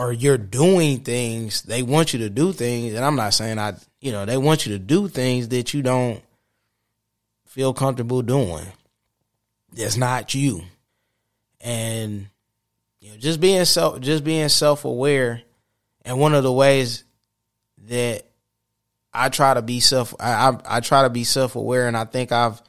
or 0.00 0.12
you're 0.12 0.38
doing 0.38 1.00
things 1.00 1.62
they 1.62 1.82
want 1.82 2.12
you 2.12 2.20
to 2.20 2.30
do 2.30 2.52
things 2.52 2.94
and 2.94 3.04
i'm 3.04 3.16
not 3.16 3.34
saying 3.34 3.58
i 3.58 3.74
you 4.00 4.10
know 4.12 4.24
they 4.24 4.36
want 4.36 4.64
you 4.64 4.72
to 4.72 4.78
do 4.78 5.08
things 5.08 5.48
that 5.48 5.74
you 5.74 5.82
don't 5.82 6.22
feel 7.50 7.74
comfortable 7.74 8.22
doing. 8.22 8.64
That's 9.72 9.96
not 9.96 10.34
you. 10.34 10.62
And 11.60 12.28
you 13.00 13.10
know 13.10 13.16
just 13.16 13.40
being 13.40 13.64
self 13.64 14.00
just 14.00 14.24
being 14.24 14.48
self-aware 14.48 15.42
and 16.04 16.20
one 16.20 16.34
of 16.34 16.42
the 16.42 16.52
ways 16.52 17.04
that 17.88 18.24
i 19.12 19.28
try 19.30 19.54
to 19.54 19.62
be 19.62 19.80
self 19.80 20.14
i 20.20 20.48
i, 20.48 20.76
I 20.76 20.80
try 20.80 21.02
to 21.02 21.10
be 21.10 21.24
self-aware 21.24 21.88
and 21.88 21.96
i 21.96 22.04
think 22.04 22.30
i've 22.30 22.60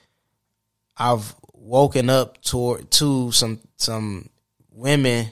i've 0.98 1.36
woken 1.54 2.10
up 2.10 2.42
toward 2.42 2.90
to 2.92 3.32
some 3.34 3.60
some 3.76 4.30
women 4.72 5.32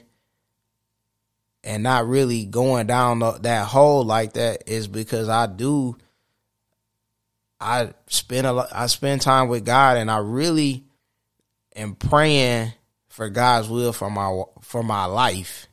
and 1.62 1.82
not 1.82 2.06
really 2.06 2.44
going 2.44 2.86
down 2.86 3.18
that 3.18 3.66
hole 3.66 4.04
like 4.04 4.34
that 4.34 4.68
is 4.68 4.88
because 4.88 5.28
I 5.28 5.46
do 5.46 5.96
I 7.60 7.92
spend 8.06 8.46
a 8.46 8.52
lot, 8.52 8.68
I 8.72 8.86
spend 8.86 9.20
time 9.20 9.48
with 9.48 9.66
God 9.66 9.98
and 9.98 10.10
I 10.10 10.18
really 10.18 10.84
am 11.76 11.94
praying 11.94 12.72
for 13.08 13.28
God's 13.28 13.68
will 13.68 13.92
for 13.92 14.08
my 14.08 14.44
for 14.62 14.82
my 14.82 15.04
life. 15.04 15.66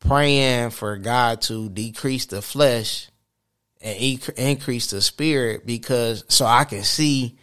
Praying 0.00 0.70
for 0.70 0.96
God 0.96 1.42
to 1.42 1.68
decrease 1.68 2.26
the 2.26 2.42
flesh 2.42 3.08
and 3.80 4.20
increase 4.36 4.90
the 4.90 5.00
spirit 5.00 5.64
because 5.64 6.24
so 6.28 6.44
I 6.46 6.64
can 6.64 6.82
see 6.82 7.38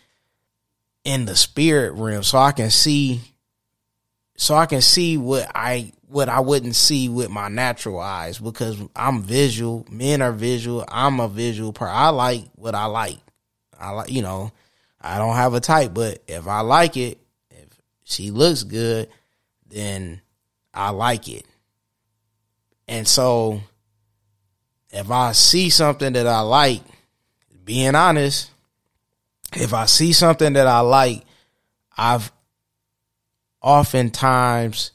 in 1.03 1.25
the 1.25 1.35
spirit 1.35 1.93
realm 1.93 2.23
so 2.23 2.39
I 2.39 2.51
can 2.51 2.69
see 2.69 3.21
so 4.37 4.55
I 4.55 4.67
can 4.67 4.81
see 4.81 5.17
what 5.17 5.51
I 5.53 5.91
what 6.07 6.29
I 6.29 6.39
wouldn't 6.39 6.75
see 6.75 7.09
with 7.09 7.29
my 7.29 7.49
natural 7.49 7.99
eyes 7.99 8.37
because 8.39 8.77
I'm 8.95 9.23
visual. 9.23 9.85
Men 9.91 10.21
are 10.21 10.31
visual. 10.31 10.85
I'm 10.87 11.19
a 11.19 11.27
visual 11.27 11.73
person. 11.73 11.95
I 11.95 12.09
like 12.09 12.45
what 12.55 12.75
I 12.75 12.85
like. 12.85 13.17
I 13.77 13.89
like 13.91 14.11
you 14.11 14.21
know, 14.21 14.51
I 15.01 15.17
don't 15.17 15.35
have 15.35 15.55
a 15.55 15.59
type, 15.59 15.93
but 15.93 16.23
if 16.27 16.47
I 16.47 16.61
like 16.61 16.95
it, 16.95 17.19
if 17.49 17.67
she 18.03 18.31
looks 18.31 18.63
good, 18.63 19.09
then 19.67 20.21
I 20.73 20.91
like 20.91 21.27
it. 21.27 21.45
And 22.87 23.07
so 23.07 23.61
if 24.91 25.09
I 25.11 25.31
see 25.33 25.69
something 25.69 26.13
that 26.13 26.27
I 26.27 26.41
like, 26.41 26.81
being 27.65 27.95
honest, 27.95 28.51
if 29.53 29.73
I 29.73 29.87
see 29.87 30.13
something 30.13 30.53
that 30.53 30.67
I 30.67 30.79
like, 30.81 31.23
I've 31.97 32.31
oftentimes 33.67 34.91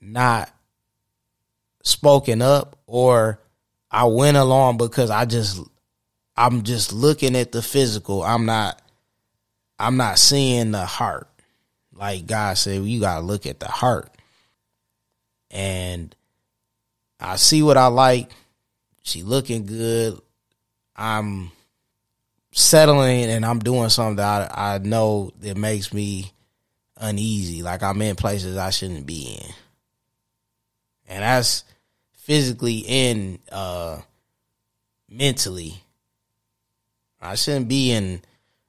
not 0.00 0.48
spoken 1.82 2.40
up 2.40 2.78
or 2.86 3.40
I 3.90 4.04
went 4.04 4.36
along 4.36 4.76
because 4.76 5.10
I 5.10 5.24
just 5.24 5.60
I'm 6.36 6.62
just 6.62 6.92
looking 6.92 7.34
at 7.34 7.50
the 7.50 7.62
physical. 7.62 8.22
I'm 8.22 8.46
not 8.46 8.80
I'm 9.76 9.96
not 9.96 10.20
seeing 10.20 10.70
the 10.70 10.86
heart. 10.86 11.26
Like 11.92 12.28
God 12.28 12.56
said, 12.58 12.84
you 12.84 13.00
gotta 13.00 13.26
look 13.26 13.44
at 13.44 13.58
the 13.58 13.66
heart. 13.66 14.08
And 15.50 16.14
I 17.18 17.34
see 17.36 17.60
what 17.60 17.76
I 17.76 17.88
like. 17.88 18.30
She 19.02 19.24
looking 19.24 19.66
good. 19.66 20.16
I'm 20.94 21.50
settling 22.52 23.24
and 23.24 23.44
I'm 23.44 23.58
doing 23.58 23.88
something 23.88 24.16
that 24.16 24.56
I, 24.56 24.76
I 24.76 24.78
know 24.78 25.32
that 25.40 25.56
makes 25.56 25.92
me 25.92 26.32
uneasy. 27.00 27.62
Like 27.62 27.82
I'm 27.82 28.00
in 28.02 28.16
places 28.16 28.56
I 28.56 28.70
shouldn't 28.70 29.06
be 29.06 29.38
in. 29.40 29.54
And 31.08 31.22
that's 31.22 31.64
physically 32.12 32.86
and 32.86 33.38
uh 33.50 34.00
mentally. 35.08 35.82
I 37.20 37.34
shouldn't 37.34 37.68
be 37.68 37.90
in 37.92 38.22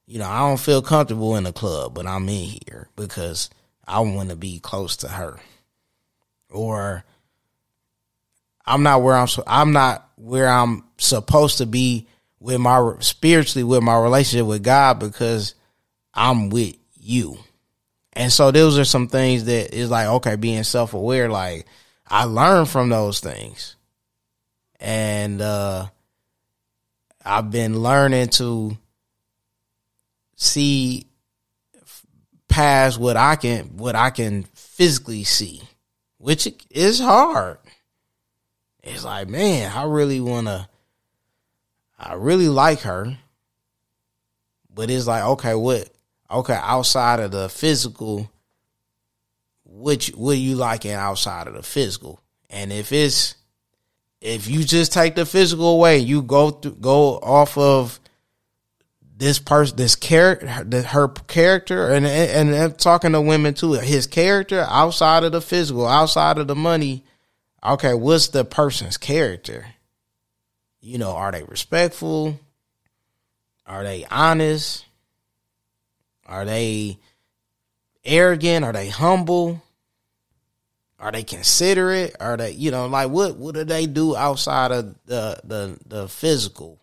you 0.08 0.20
know, 0.20 0.28
I 0.28 0.40
don't 0.40 0.60
feel 0.60 0.82
comfortable 0.82 1.38
in 1.38 1.46
the 1.46 1.54
club, 1.54 1.94
but 1.94 2.06
I'm 2.06 2.28
in 2.28 2.58
here 2.66 2.90
because 2.98 3.50
I 3.88 4.02
want 4.02 4.30
to 4.30 4.36
be 4.36 4.60
close 4.60 4.98
to 4.98 5.08
her. 5.08 5.40
Or 6.50 7.06
I'm 8.66 8.84
not 8.84 9.02
where 9.02 9.16
I'm 9.16 9.28
I'm 9.48 9.72
not 9.72 10.10
where 10.16 10.50
I'm 10.50 10.84
supposed 10.98 11.60
to 11.60 11.66
be 11.66 12.08
with 12.40 12.60
my 12.60 12.96
spiritually 13.00 13.64
with 13.64 13.84
my 13.84 13.98
relationship 13.98 14.48
with 14.48 14.64
God 14.64 15.00
because 15.00 15.56
I'm 16.14 16.50
with 16.50 16.76
you. 17.00 17.38
And 18.14 18.32
so 18.32 18.52
those 18.52 18.78
are 18.78 18.86
some 18.86 19.08
things 19.08 19.46
that 19.46 19.74
is 19.74 19.90
like, 19.90 20.08
okay, 20.08 20.36
being 20.36 20.64
self 20.64 20.94
aware, 20.94 21.30
like 21.30 21.66
I 22.08 22.26
learned 22.26 22.70
from 22.70 22.90
those 22.90 23.20
things. 23.20 23.76
And 24.80 25.42
uh 25.42 25.88
I've 27.24 27.52
been 27.52 27.82
learning 27.82 28.30
to 28.30 28.78
see 30.36 31.06
past 32.48 33.00
what 33.00 33.16
I 33.16 33.36
can 33.36 33.78
what 33.78 33.96
I 33.96 34.10
can 34.10 34.44
physically 34.54 35.24
see, 35.24 35.62
which 36.18 36.52
is 36.70 37.00
hard. 37.00 37.60
It's 38.84 39.06
like, 39.06 39.30
man, 39.30 39.72
I 39.72 39.84
really 39.84 40.20
want 40.20 40.48
to 40.48 40.68
I 41.98 42.16
really 42.16 42.50
like 42.50 42.82
her. 42.82 43.18
But 44.74 44.90
it's 44.90 45.06
like, 45.06 45.24
okay, 45.24 45.54
what? 45.54 45.90
Okay, 46.32 46.58
outside 46.62 47.20
of 47.20 47.32
the 47.32 47.50
physical, 47.50 48.32
which 49.66 50.10
what 50.10 50.38
you 50.38 50.56
liking 50.56 50.92
outside 50.92 51.48
of 51.48 51.56
the 51.56 51.64
physical? 51.64 52.22
And 52.50 52.72
if 52.72 52.92
it's 52.92 53.36
if 54.22 54.48
you 54.48 54.64
just 54.64 54.94
take 54.94 55.16
the 55.16 55.26
physical 55.26 55.74
away, 55.74 55.98
you 55.98 56.22
go 56.22 56.52
through, 56.52 56.76
go 56.76 57.18
off 57.18 57.58
of 57.58 58.00
this 59.18 59.40
person, 59.40 59.78
this 59.78 59.96
character, 59.96 60.48
her 60.84 61.08
character, 61.08 61.90
and, 61.90 62.06
and 62.06 62.50
and 62.50 62.78
talking 62.78 63.12
to 63.12 63.22
women 63.22 63.54
too. 63.54 63.74
His 63.74 64.08
character 64.08 64.66
outside 64.70 65.24
of 65.24 65.32
the 65.32 65.42
physical, 65.42 65.86
outside 65.86 66.38
of 66.38 66.48
the 66.48 66.56
money. 66.56 67.04
Okay, 67.64 67.94
what's 67.94 68.30
the 68.30 68.46
person's 68.46 68.98
character? 68.98 69.68
You 70.80 70.98
know, 70.98 71.12
are 71.12 71.32
they 71.32 71.44
respectful? 71.44 72.40
Are 73.68 73.84
they 73.84 74.06
honest? 74.10 74.86
Are 76.26 76.46
they 76.46 77.00
arrogant? 78.04 78.66
Are 78.66 78.74
they 78.74 78.90
humble? 78.90 79.62
Are 81.00 81.12
they 81.12 81.24
considerate? 81.24 82.16
Are 82.20 82.38
they, 82.38 82.52
you 82.52 82.72
know, 82.72 82.86
like 82.88 83.10
what 83.10 83.38
what 83.38 83.56
do 83.56 83.64
they 83.64 83.88
do 83.88 84.16
outside 84.16 84.72
of 84.72 84.96
the 85.06 85.40
the 85.44 85.78
the 85.86 86.08
physical? 86.08 86.80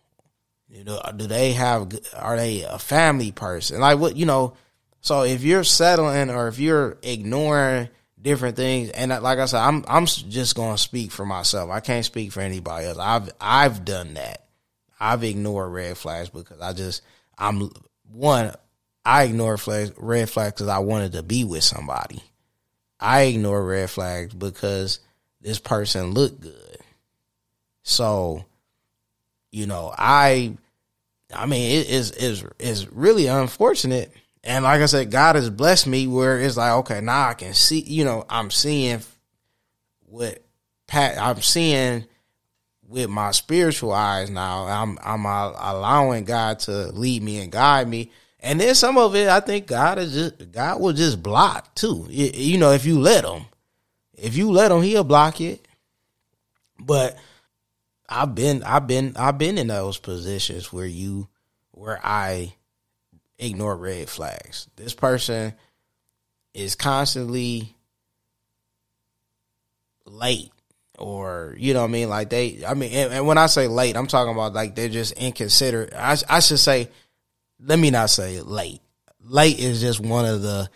You 0.67 0.83
know, 0.83 1.01
do 1.15 1.25
they 1.25 1.53
have 1.53 1.91
are 2.15 2.35
they 2.35 2.63
a 2.63 2.77
family 2.77 3.31
person? 3.31 3.79
Like 3.79 3.97
what, 3.97 4.15
you 4.15 4.25
know, 4.25 4.53
so 5.01 5.23
if 5.23 5.41
you're 5.41 5.63
settling 5.63 6.29
or 6.29 6.47
if 6.47 6.59
you're 6.59 6.97
ignoring 7.01 7.89
different 8.21 8.55
things. 8.55 8.89
And 8.89 9.11
uh, 9.11 9.21
like 9.21 9.39
I 9.39 9.45
said, 9.45 9.61
I'm 9.61 9.83
I'm 9.87 10.05
just 10.05 10.55
going 10.55 10.75
to 10.75 10.81
speak 10.81 11.11
for 11.11 11.25
myself. 11.25 11.69
I 11.69 11.79
can't 11.79 12.05
speak 12.05 12.31
for 12.31 12.41
anybody 12.41 12.87
else. 12.87 12.97
I've 12.97 13.29
I've 13.39 13.85
done 13.85 14.15
that. 14.15 14.45
I've 14.99 15.23
ignored 15.23 15.71
red 15.71 15.97
flags 15.97 16.29
because 16.29 16.59
I 16.59 16.73
just 16.73 17.01
I'm 17.37 17.69
one. 18.11 18.53
I 19.05 19.23
ignore 19.23 19.57
flags, 19.57 19.91
red 19.97 20.29
flags 20.29 20.53
because 20.53 20.67
I 20.67 20.79
wanted 20.79 21.13
to 21.13 21.23
be 21.23 21.43
with 21.43 21.63
somebody. 21.63 22.21
I 22.99 23.21
ignore 23.23 23.65
red 23.65 23.89
flags 23.89 24.33
because 24.33 24.99
this 25.41 25.59
person 25.59 26.11
looked 26.11 26.41
good. 26.41 26.77
So, 27.83 28.45
you 29.51 29.65
know, 29.65 29.93
I, 29.97 30.57
I 31.33 31.45
mean, 31.45 31.79
it 31.79 31.89
is 31.89 32.11
is 32.11 32.43
is 32.59 32.91
really 32.91 33.27
unfortunate 33.27 34.11
and 34.43 34.63
like 34.63 34.81
I 34.81 34.85
said, 34.85 35.11
God 35.11 35.35
has 35.35 35.49
blessed 35.49 35.87
me 35.87 36.07
where 36.07 36.39
it's 36.39 36.57
like, 36.57 36.71
okay, 36.71 37.01
now 37.01 37.27
I 37.27 37.33
can 37.33 37.53
see, 37.53 37.81
you 37.81 38.05
know, 38.05 38.25
I'm 38.29 38.51
seeing 38.51 39.01
what 40.05 40.41
Pat, 40.87 41.17
I'm 41.21 41.41
seeing 41.41 42.05
with 42.87 43.09
my 43.09 43.31
spiritual 43.31 43.91
eyes 43.91 44.29
now. 44.29 44.65
I'm 44.65 44.97
I'm 45.03 45.25
allowing 45.25 46.23
God 46.23 46.59
to 46.61 46.91
lead 46.91 47.21
me 47.21 47.41
and 47.41 47.51
guide 47.51 47.87
me. 47.87 48.11
And 48.41 48.59
then 48.61 48.73
some 48.75 48.97
of 48.97 49.15
it, 49.15 49.27
I 49.27 49.41
think 49.41 49.67
God 49.67 49.99
is 49.99 50.13
just 50.13 50.51
God 50.51 50.79
will 50.79 50.93
just 50.93 51.21
block 51.21 51.75
too. 51.75 52.07
You 52.09 52.57
know, 52.57 52.71
if 52.71 52.85
you 52.85 52.99
let 52.99 53.25
him, 53.25 53.45
if 54.13 54.37
you 54.37 54.51
let 54.51 54.71
him, 54.71 54.81
he'll 54.81 55.03
block 55.03 55.41
it. 55.41 55.65
But 56.79 57.17
I've 58.07 58.33
been 58.33 58.63
I've 58.63 58.87
been 58.87 59.13
I've 59.17 59.37
been 59.37 59.57
in 59.57 59.67
those 59.67 59.97
positions 59.97 60.71
where 60.71 60.85
you 60.85 61.27
where 61.71 61.99
I 62.01 62.53
ignore 63.37 63.75
red 63.75 64.09
flags. 64.09 64.67
This 64.75 64.93
person 64.93 65.53
is 66.53 66.75
constantly 66.75 67.75
late 70.05 70.51
or 70.97 71.55
you 71.57 71.73
know 71.73 71.81
what 71.81 71.89
I 71.89 71.91
mean 71.91 72.09
like 72.09 72.29
they 72.29 72.63
I 72.67 72.73
mean 72.73 72.91
and, 72.91 73.13
and, 73.13 73.27
when 73.27 73.37
I 73.37 73.45
say 73.45 73.67
late 73.67 73.95
I'm 73.95 74.07
talking 74.07 74.33
about 74.33 74.53
like 74.53 74.75
they're 74.75 74.89
just 74.89 75.13
inconsiderate 75.13 75.93
I, 75.93 76.17
I 76.27 76.39
should 76.39 76.59
say 76.59 76.89
let 77.61 77.79
me 77.79 77.91
not 77.91 78.09
say 78.09 78.41
late 78.41 78.81
late 79.23 79.59
is 79.59 79.81
just 79.81 79.99
one 79.99 80.25
of 80.25 80.41
the 80.41 80.69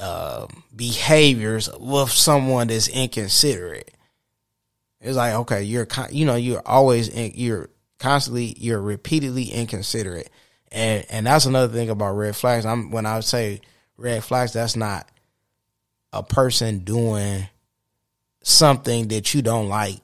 uh, 0.00 0.46
behaviors 0.74 1.70
with 1.78 2.10
someone 2.10 2.66
that's 2.66 2.88
inconsiderate 2.88 3.90
it's 5.00 5.16
like 5.16 5.34
okay 5.34 5.62
you're 5.62 5.86
you 6.10 6.26
know 6.26 6.34
you're 6.34 6.62
always 6.66 7.08
in, 7.08 7.32
you're 7.34 7.70
constantly 7.98 8.54
you're 8.58 8.80
repeatedly 8.80 9.44
inconsiderate 9.44 10.30
and 10.74 11.06
and 11.08 11.26
that's 11.26 11.46
another 11.46 11.72
thing 11.72 11.88
about 11.88 12.16
red 12.16 12.36
flags. 12.36 12.66
I'm 12.66 12.90
when 12.90 13.06
I 13.06 13.20
say 13.20 13.60
red 13.96 14.24
flags, 14.24 14.52
that's 14.52 14.76
not 14.76 15.08
a 16.12 16.22
person 16.22 16.80
doing 16.80 17.48
something 18.42 19.08
that 19.08 19.32
you 19.32 19.40
don't 19.40 19.68
like 19.68 20.00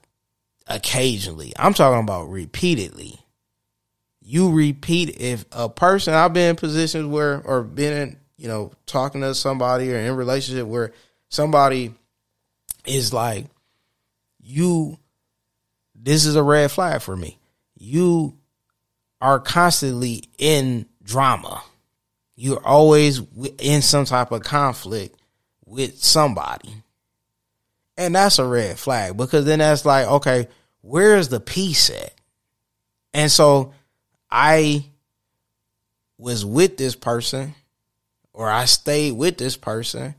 occasionally. 0.67 1.53
I'm 1.59 1.75
talking 1.75 2.01
about 2.01 2.31
repeatedly. 2.31 3.20
You 4.31 4.53
repeat 4.53 5.21
if 5.21 5.45
a 5.51 5.69
person 5.69 6.15
I've 6.15 6.33
been 6.33 6.51
in 6.51 6.57
positions 6.57 7.05
where 7.07 7.43
or 7.45 7.65
been 7.65 7.97
in, 7.97 8.17
you 8.37 8.47
know, 8.47 8.71
talking 8.87 9.23
to 9.23 9.35
somebody 9.35 9.93
or 9.93 9.97
in 9.97 10.15
relationship 10.15 10.69
where 10.69 10.93
somebody 11.29 11.93
is 12.87 13.13
like, 13.13 13.47
you 14.41 15.01
this 15.97 16.27
is 16.27 16.37
a 16.37 16.45
red 16.45 16.71
flag 16.71 17.03
for 17.03 17.17
me. 17.17 17.41
You 17.77 18.39
are 19.21 19.41
constantly 19.41 20.23
in 20.39 20.87
drama. 21.03 21.65
You're 22.37 22.65
always 22.65 23.23
in 23.59 23.83
some 23.83 24.05
type 24.05 24.31
of 24.31 24.45
conflict 24.45 25.21
with 25.67 25.99
somebody. 26.05 26.73
And 27.97 28.15
that's 28.15 28.39
a 28.39 28.47
red 28.47 28.79
flag 28.79 29.17
because 29.17 29.45
then 29.45 29.59
that's 29.59 29.85
like, 29.85 30.07
okay, 30.07 30.47
where 30.83 31.17
is 31.17 31.31
the 31.31 31.41
peace 31.41 31.91
at? 31.91 32.15
And 33.13 33.29
so 33.29 33.75
I 34.31 34.85
was 36.19 36.45
with 36.45 36.77
this 36.77 36.95
person 36.95 37.55
or 38.33 38.51
I 38.51 38.67
stayed 38.67 39.13
with 39.13 39.39
this 39.39 39.57
person 39.57 40.15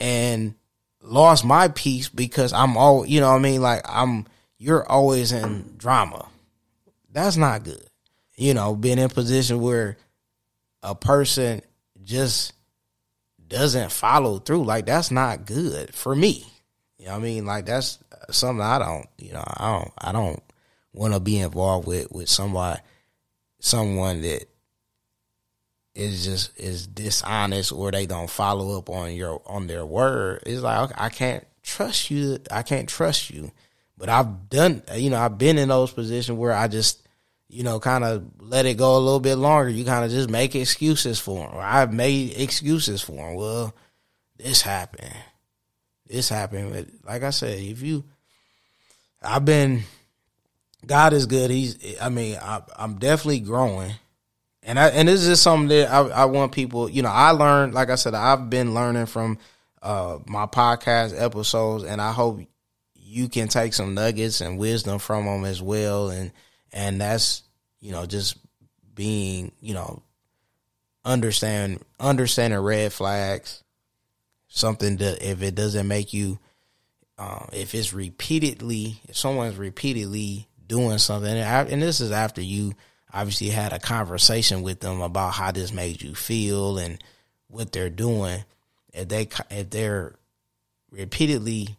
and 0.00 0.54
lost 1.02 1.44
my 1.44 1.68
peace 1.68 2.08
because 2.08 2.52
I'm 2.52 2.76
all, 2.76 3.06
you 3.06 3.20
know 3.20 3.30
what 3.30 3.38
I 3.38 3.42
mean? 3.42 3.62
Like 3.62 3.82
I'm, 3.84 4.26
you're 4.58 4.88
always 4.88 5.32
in 5.32 5.74
drama. 5.76 6.28
That's 7.12 7.36
not 7.36 7.64
good 7.64 7.88
you 8.36 8.54
know, 8.54 8.74
being 8.74 8.98
in 8.98 9.04
a 9.04 9.08
position 9.08 9.60
where 9.60 9.96
a 10.82 10.94
person 10.94 11.62
just 12.02 12.52
doesn't 13.46 13.92
follow 13.92 14.38
through, 14.38 14.64
like 14.64 14.86
that's 14.86 15.10
not 15.10 15.46
good 15.46 15.94
for 15.94 16.14
me. 16.14 16.46
You 16.98 17.06
know 17.06 17.12
what 17.12 17.18
I 17.18 17.22
mean? 17.22 17.46
Like 17.46 17.66
that's 17.66 17.98
something 18.30 18.64
I 18.64 18.78
don't, 18.78 19.06
you 19.18 19.32
know, 19.32 19.44
I 19.46 19.72
don't 19.72 19.92
I 19.98 20.12
don't 20.12 20.42
want 20.92 21.14
to 21.14 21.20
be 21.20 21.38
involved 21.38 21.86
with 21.86 22.10
with 22.10 22.28
somebody 22.28 22.80
someone 23.64 24.20
that 24.20 24.44
is 25.94 26.24
just 26.24 26.58
is 26.60 26.86
dishonest 26.86 27.72
or 27.72 27.90
they 27.90 28.04
don't 28.04 28.28
follow 28.28 28.76
up 28.76 28.90
on 28.90 29.14
your 29.14 29.40
on 29.46 29.66
their 29.66 29.86
word, 29.86 30.42
it's 30.44 30.60
like 30.60 30.90
okay, 30.90 30.94
I 30.98 31.08
can't 31.08 31.46
trust 31.62 32.10
you. 32.10 32.38
I 32.50 32.62
can't 32.62 32.88
trust 32.88 33.30
you. 33.30 33.50
But 33.96 34.08
I've 34.08 34.50
done, 34.50 34.82
you 34.94 35.10
know, 35.10 35.18
I've 35.18 35.38
been 35.38 35.56
in 35.56 35.68
those 35.68 35.92
positions 35.92 36.36
where 36.36 36.52
I 36.52 36.68
just, 36.68 37.06
you 37.48 37.62
know, 37.62 37.80
kind 37.80 38.04
of 38.04 38.24
let 38.38 38.66
it 38.66 38.76
go 38.76 38.96
a 38.96 38.98
little 38.98 39.20
bit 39.20 39.36
longer. 39.36 39.70
You 39.70 39.84
kind 39.84 40.04
of 40.04 40.10
just 40.10 40.28
make 40.28 40.54
excuses 40.54 41.18
for 41.18 41.46
them. 41.46 41.56
Or 41.56 41.62
I've 41.62 41.92
made 41.92 42.38
excuses 42.38 43.00
for 43.00 43.12
them. 43.12 43.34
Well, 43.34 43.74
this 44.36 44.62
happened. 44.62 45.14
This 46.06 46.28
happened. 46.28 46.72
But 46.72 46.86
like 47.08 47.22
I 47.22 47.30
said, 47.30 47.58
if 47.58 47.82
you, 47.82 48.04
I've 49.22 49.44
been, 49.44 49.84
God 50.86 51.12
is 51.12 51.26
good. 51.26 51.50
He's, 51.50 52.00
I 52.00 52.08
mean, 52.08 52.36
I, 52.40 52.62
I'm 52.76 52.96
definitely 52.98 53.40
growing. 53.40 53.92
And 54.62 54.78
I, 54.78 54.88
and 54.88 55.08
this 55.08 55.26
is 55.26 55.40
something 55.40 55.68
that 55.68 55.90
I, 55.90 56.00
I 56.08 56.24
want 56.24 56.52
people, 56.52 56.88
you 56.88 57.02
know, 57.02 57.10
I 57.10 57.30
learned, 57.30 57.74
like 57.74 57.90
I 57.90 57.96
said, 57.96 58.14
I've 58.14 58.48
been 58.48 58.72
learning 58.72 59.06
from 59.06 59.38
uh, 59.82 60.18
my 60.26 60.46
podcast 60.46 61.20
episodes, 61.20 61.84
and 61.84 62.00
I 62.00 62.12
hope 62.12 62.40
you 62.94 63.28
can 63.28 63.48
take 63.48 63.74
some 63.74 63.94
nuggets 63.94 64.40
and 64.40 64.58
wisdom 64.58 64.98
from 64.98 65.26
them 65.26 65.44
as 65.44 65.60
well. 65.60 66.08
And 66.08 66.32
and 66.72 67.00
that's 67.00 67.42
you 67.80 67.92
know 67.92 68.06
just 68.06 68.36
being 68.94 69.52
you 69.60 69.74
know 69.74 70.02
understand 71.04 71.84
understanding 72.00 72.58
red 72.58 72.92
flags. 72.92 73.62
Something 74.48 74.96
that 74.98 75.28
if 75.28 75.42
it 75.42 75.56
doesn't 75.56 75.88
make 75.88 76.12
you, 76.12 76.38
uh, 77.18 77.46
if 77.52 77.74
it's 77.74 77.92
repeatedly, 77.92 79.00
if 79.08 79.16
someone's 79.16 79.56
repeatedly 79.56 80.46
doing 80.74 80.98
something, 80.98 81.36
and 81.36 81.80
this 81.80 82.00
is 82.00 82.10
after 82.10 82.40
you 82.40 82.74
obviously 83.12 83.48
had 83.48 83.72
a 83.72 83.78
conversation 83.78 84.62
with 84.62 84.80
them 84.80 85.00
about 85.00 85.34
how 85.34 85.52
this 85.52 85.72
made 85.72 86.02
you 86.02 86.16
feel 86.16 86.78
and 86.78 87.00
what 87.46 87.70
they're 87.70 87.90
doing. 87.90 88.44
If 88.92 89.08
they 89.08 89.28
if 89.50 89.70
they're 89.70 90.16
repeatedly 90.90 91.76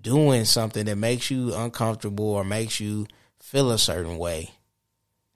doing 0.00 0.44
something 0.44 0.84
that 0.84 0.96
makes 0.96 1.32
you 1.32 1.52
uncomfortable 1.52 2.26
or 2.26 2.44
makes 2.44 2.78
you 2.78 3.08
feel 3.40 3.72
a 3.72 3.78
certain 3.78 4.18
way, 4.18 4.52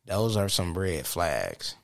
those 0.06 0.36
are 0.36 0.48
some 0.48 0.78
red 0.78 1.08
flags. 1.08 1.74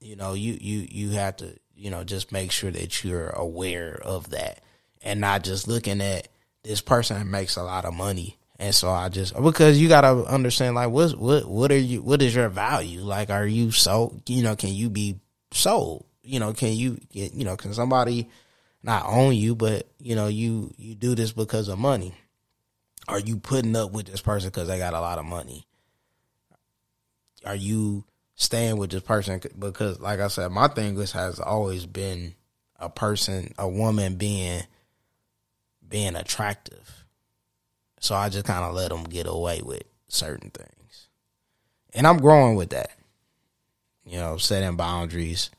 You 0.00 0.14
know, 0.14 0.34
you 0.34 0.56
you 0.60 0.86
you 0.88 1.10
have 1.10 1.38
to 1.38 1.58
you 1.74 1.90
know 1.90 2.04
just 2.04 2.30
make 2.30 2.52
sure 2.52 2.70
that 2.70 3.02
you're 3.02 3.30
aware 3.30 3.98
of 4.04 4.30
that 4.30 4.62
and 5.02 5.20
not 5.20 5.42
just 5.42 5.66
looking 5.66 6.00
at 6.00 6.28
this 6.62 6.80
person 6.80 7.28
makes 7.32 7.56
a 7.56 7.64
lot 7.64 7.84
of 7.84 7.94
money 7.94 8.36
and 8.58 8.74
so 8.74 8.90
I 8.90 9.08
just 9.08 9.40
because 9.40 9.80
you 9.80 9.88
gotta 9.88 10.24
understand 10.24 10.74
like 10.74 10.90
what 10.90 11.16
what 11.18 11.48
what 11.48 11.72
are 11.72 11.78
you 11.78 12.02
what 12.02 12.22
is 12.22 12.34
your 12.34 12.48
value 12.48 13.00
like 13.00 13.30
are 13.30 13.46
you 13.46 13.70
sold? 13.70 14.22
you 14.26 14.42
know 14.42 14.56
can 14.56 14.70
you 14.70 14.90
be 14.90 15.20
sold 15.52 16.04
you 16.28 16.38
know, 16.38 16.52
can 16.52 16.74
you 16.74 17.00
get, 17.10 17.32
you 17.32 17.44
know, 17.44 17.56
can 17.56 17.72
somebody 17.72 18.28
not 18.82 19.06
own 19.06 19.34
you, 19.34 19.54
but 19.54 19.88
you 19.98 20.14
know, 20.14 20.26
you 20.26 20.72
you 20.76 20.94
do 20.94 21.14
this 21.14 21.32
because 21.32 21.68
of 21.68 21.78
money? 21.78 22.14
Are 23.08 23.18
you 23.18 23.38
putting 23.38 23.74
up 23.74 23.92
with 23.92 24.06
this 24.06 24.20
person 24.20 24.50
because 24.50 24.68
they 24.68 24.78
got 24.78 24.92
a 24.92 25.00
lot 25.00 25.18
of 25.18 25.24
money? 25.24 25.66
Are 27.46 27.56
you 27.56 28.04
staying 28.34 28.76
with 28.76 28.90
this 28.90 29.02
person 29.02 29.40
because, 29.58 29.98
like 30.00 30.20
I 30.20 30.28
said, 30.28 30.52
my 30.52 30.68
thing 30.68 30.96
was 30.96 31.12
has 31.12 31.40
always 31.40 31.86
been 31.86 32.34
a 32.76 32.90
person, 32.90 33.54
a 33.58 33.66
woman 33.66 34.16
being 34.16 34.62
being 35.88 36.14
attractive. 36.14 36.97
So 38.00 38.14
I 38.14 38.28
just 38.28 38.44
kind 38.44 38.64
of 38.64 38.74
let 38.74 38.90
them 38.90 39.04
get 39.04 39.26
away 39.26 39.60
with 39.62 39.82
certain 40.08 40.50
things, 40.50 41.08
and 41.94 42.06
I'm 42.06 42.18
growing 42.18 42.56
with 42.56 42.70
that. 42.70 42.90
You 44.04 44.18
know, 44.18 44.38
setting 44.38 44.76
boundaries 44.76 45.50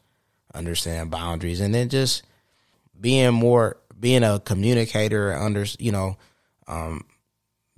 understand 0.53 1.11
boundaries, 1.11 1.59
and 1.59 1.73
then 1.73 1.89
just 1.89 2.23
being 2.99 3.33
more 3.33 3.77
being 3.99 4.23
a 4.23 4.39
communicator 4.39 5.33
under 5.33 5.65
you 5.77 5.91
know 5.91 6.17
um, 6.67 7.05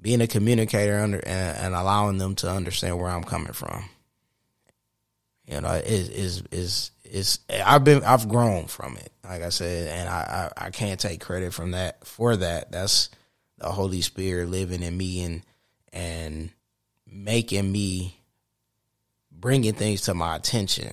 being 0.02 0.22
a 0.22 0.28
communicator 0.28 1.00
under 1.00 1.20
and, 1.20 1.58
and, 1.58 1.76
allowing 1.76 2.18
them 2.18 2.36
to 2.36 2.50
understand 2.50 3.00
where 3.00 3.10
I'm 3.10 3.24
coming 3.24 3.54
from. 3.54 3.86
You 5.46 5.62
know, 5.62 5.72
is 5.72 6.10
is 6.10 6.44
is 6.52 6.92
is 7.04 7.40
I've 7.50 7.84
been 7.84 8.04
I've 8.04 8.30
grown 8.30 8.66
from 8.66 8.98
it, 8.98 9.12
like 9.24 9.42
I 9.42 9.50
said, 9.50 9.88
and 9.90 10.10
I, 10.10 10.52
I 10.58 10.66
I 10.68 10.70
can't 10.70 11.00
take 11.00 11.22
credit 11.22 11.54
from 11.54 11.72
that 11.72 12.06
for 12.06 12.36
that. 12.36 12.72
That's 12.72 13.10
the 13.62 13.72
Holy 13.72 14.02
Spirit 14.02 14.50
living 14.50 14.84
in 14.84 14.98
me 14.98 15.24
and 15.24 15.42
and 15.94 16.50
making 17.06 17.72
me 17.72 18.18
bringing 19.32 19.74
things 19.74 20.02
to 20.02 20.14
my 20.14 20.36
attention 20.36 20.92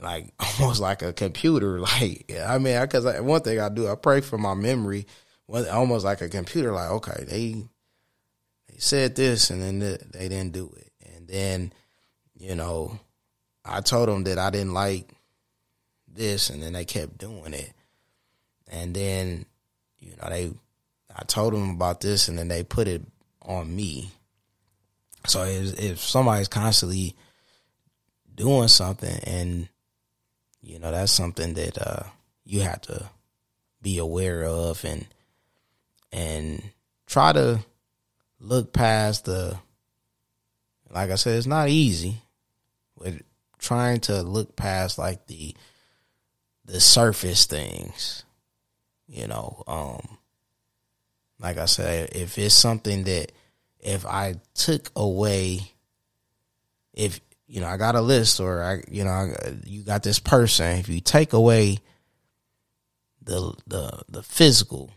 like 0.00 0.32
almost 0.60 0.80
like 0.80 1.02
a 1.02 1.12
computer. 1.12 1.80
Like 2.00 2.32
I 2.44 2.58
mean, 2.58 2.80
because 2.80 3.20
one 3.22 3.40
thing 3.40 3.60
I 3.60 3.68
do, 3.68 3.88
I 3.88 3.94
pray 3.94 4.20
for 4.20 4.38
my 4.38 4.54
memory. 4.54 5.06
Almost 5.48 6.04
like 6.04 6.20
a 6.20 6.28
computer. 6.28 6.72
Like 6.72 6.90
okay, 6.90 7.24
they 7.24 7.52
they 8.68 8.78
said 8.78 9.16
this 9.16 9.50
and 9.50 9.62
then 9.62 9.78
they 10.12 10.28
didn't 10.28 10.52
do 10.52 10.72
it, 10.76 10.92
and 11.14 11.26
then 11.26 11.72
you 12.38 12.54
know 12.54 12.98
I 13.64 13.80
told 13.80 14.08
them 14.08 14.24
that 14.24 14.38
I 14.38 14.50
didn't 14.50 14.74
like 14.74 15.10
this, 16.06 16.50
and 16.50 16.62
then 16.62 16.74
they 16.74 16.84
kept 16.84 17.18
doing 17.18 17.52
it, 17.52 17.72
and 18.68 18.94
then 18.94 19.44
you 19.98 20.10
know 20.10 20.28
they 20.28 20.52
I 21.20 21.24
told 21.24 21.52
them 21.52 21.70
about 21.70 22.00
this, 22.00 22.28
and 22.28 22.38
then 22.38 22.48
they 22.48 22.64
put 22.64 22.88
it 22.88 23.02
on 23.42 23.74
me. 23.74 24.10
So 25.26 25.44
if, 25.44 25.78
if 25.78 26.00
somebody's 26.00 26.48
constantly 26.48 27.14
doing 28.34 28.68
something 28.68 29.20
and 29.24 29.68
you 30.62 30.78
know 30.78 30.90
that's 30.90 31.12
something 31.12 31.52
that 31.54 31.76
uh, 31.76 32.04
you 32.44 32.60
have 32.60 32.80
to 32.80 33.10
be 33.82 33.98
aware 33.98 34.44
of 34.44 34.82
and 34.84 35.06
and 36.10 36.62
try 37.06 37.32
to 37.32 37.60
look 38.40 38.72
past 38.72 39.26
the 39.26 39.58
like 40.92 41.10
I 41.10 41.14
said, 41.14 41.36
it's 41.36 41.46
not 41.46 41.68
easy. 41.68 42.16
But 42.98 43.14
trying 43.58 44.00
to 44.00 44.22
look 44.22 44.56
past 44.56 44.98
like 44.98 45.26
the 45.26 45.54
the 46.64 46.80
surface 46.80 47.46
things. 47.46 48.24
You 49.06 49.26
know, 49.26 49.62
um 49.66 50.18
like 51.40 51.58
I 51.58 51.64
said, 51.64 52.10
if 52.12 52.38
it's 52.38 52.54
something 52.54 53.04
that 53.04 53.32
if 53.80 54.04
I 54.06 54.36
took 54.54 54.90
away 54.94 55.72
if 56.94 57.20
you 57.50 57.60
know, 57.60 57.66
I 57.66 57.76
got 57.76 57.96
a 57.96 58.00
list 58.00 58.38
or 58.38 58.62
I, 58.62 58.82
you 58.88 59.04
know, 59.04 59.34
you 59.64 59.82
got 59.82 60.04
this 60.04 60.20
person. 60.20 60.78
If 60.78 60.88
you 60.88 61.00
take 61.00 61.32
away 61.32 61.78
the 63.22 63.54
the 63.66 64.02
the 64.08 64.22
physical, 64.22 64.90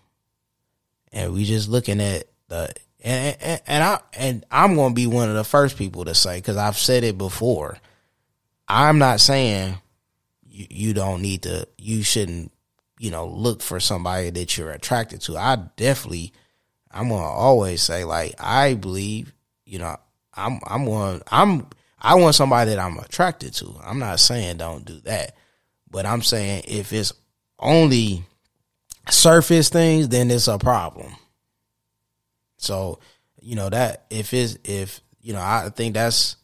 and 1.11 1.33
we 1.33 1.45
just 1.45 1.67
looking 1.67 1.99
at 1.99 2.25
the 2.49 2.71
and 3.03 3.37
and, 3.41 3.61
and 3.65 3.83
I 3.83 3.99
and 4.13 4.45
I'm 4.51 4.75
going 4.75 4.91
to 4.91 4.95
be 4.95 5.07
one 5.07 5.29
of 5.29 5.35
the 5.35 5.43
first 5.43 5.77
people 5.77 6.05
to 6.05 6.13
say 6.13 6.37
because 6.37 6.57
I've 6.57 6.77
said 6.77 7.03
it 7.03 7.17
before. 7.17 7.77
I'm 8.67 8.99
not 8.99 9.19
saying 9.19 9.77
you, 10.47 10.67
you 10.69 10.93
don't 10.93 11.23
need 11.23 11.43
to. 11.43 11.67
You 11.79 12.03
shouldn't. 12.03 12.51
You 13.03 13.11
know, 13.11 13.27
look 13.27 13.61
for 13.61 13.81
somebody 13.81 14.29
that 14.29 14.57
you're 14.57 14.71
attracted 14.71 15.19
to. 15.23 15.35
I 15.35 15.57
definitely. 15.75 16.31
I'm 16.89 17.09
gonna 17.09 17.21
always 17.21 17.81
say 17.81 18.05
like 18.05 18.33
I 18.39 18.75
believe. 18.75 19.33
You 19.65 19.79
know, 19.79 19.97
I'm 20.33 20.61
I'm 20.65 20.85
going. 20.85 21.21
I'm 21.29 21.67
I 21.99 22.15
want 22.15 22.35
somebody 22.35 22.69
that 22.69 22.79
I'm 22.79 22.97
attracted 22.99 23.55
to. 23.55 23.75
I'm 23.83 23.99
not 23.99 24.21
saying 24.21 24.55
don't 24.55 24.85
do 24.85 25.01
that, 25.01 25.35
but 25.91 26.05
I'm 26.05 26.21
saying 26.21 26.63
if 26.65 26.93
it's 26.93 27.11
only 27.59 28.23
surface 29.09 29.67
things, 29.67 30.07
then 30.07 30.31
it's 30.31 30.47
a 30.47 30.57
problem. 30.57 31.13
So, 32.55 32.99
you 33.41 33.57
know 33.57 33.69
that 33.69 34.05
if 34.11 34.33
it's 34.33 34.57
if 34.63 35.01
you 35.19 35.33
know, 35.33 35.41
I 35.41 35.69
think 35.75 35.93
that's 35.93 36.37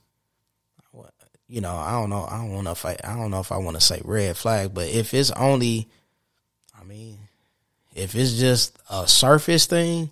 you 1.47 1.61
know, 1.61 1.77
I 1.77 1.91
don't 1.91 2.09
know, 2.09 2.27
I 2.29 2.45
don't 2.45 2.65
know 2.65 2.71
if 2.71 2.85
I 2.85 2.97
I 3.01 3.15
don't 3.15 3.31
know 3.31 3.39
if 3.39 3.53
I 3.53 3.57
want 3.59 3.77
to 3.77 3.81
say 3.81 4.01
red 4.03 4.35
flag, 4.35 4.73
but 4.73 4.89
if 4.89 5.13
it's 5.13 5.31
only 5.31 5.87
mean, 6.89 7.19
if 7.95 8.15
it's 8.15 8.39
just 8.39 8.77
a 8.89 9.07
surface 9.07 9.67
thing, 9.67 10.09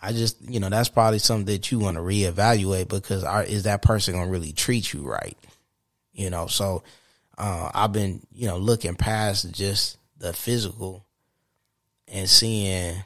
I 0.00 0.12
just, 0.12 0.40
you 0.40 0.58
know, 0.58 0.70
that's 0.70 0.88
probably 0.88 1.18
something 1.18 1.44
that 1.46 1.70
you 1.70 1.78
want 1.78 1.96
to 1.96 2.02
reevaluate 2.02 2.88
because 2.88 3.22
are, 3.22 3.44
is 3.44 3.64
that 3.64 3.82
person 3.82 4.14
to 4.14 4.24
really 4.24 4.52
treat 4.52 4.94
you 4.94 5.02
right? 5.02 5.36
You 6.14 6.30
know, 6.30 6.46
so 6.46 6.82
uh, 7.36 7.70
I've 7.74 7.92
been, 7.92 8.20
you 8.32 8.48
know, 8.48 8.56
looking 8.56 8.94
past 8.94 9.52
just 9.52 9.98
the 10.18 10.32
physical 10.32 11.04
and 12.08 12.28
seeing, 12.28 13.04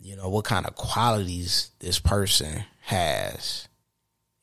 you 0.00 0.14
know, 0.14 0.28
what 0.28 0.44
kind 0.44 0.64
of 0.64 0.76
qualities 0.76 1.70
this 1.80 1.98
person 1.98 2.64
has. 2.82 3.66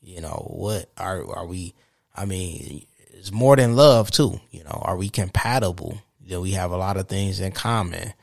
You 0.02 0.20
know, 0.20 0.50
what 0.50 0.90
are 0.96 1.24
are 1.34 1.46
we? 1.46 1.74
I 2.14 2.24
mean, 2.24 2.84
it's 3.14 3.32
more 3.32 3.56
than 3.56 3.76
love 3.76 4.10
too. 4.10 4.40
You 4.50 4.64
know, 4.64 4.82
are 4.82 4.96
we 4.96 5.08
compatible? 5.08 6.00
Do 6.30 6.40
we 6.40 6.52
have 6.52 6.70
a 6.70 6.76
lot 6.76 6.96
of 6.96 7.08
things 7.08 7.40
in 7.40 7.50
common? 7.50 8.14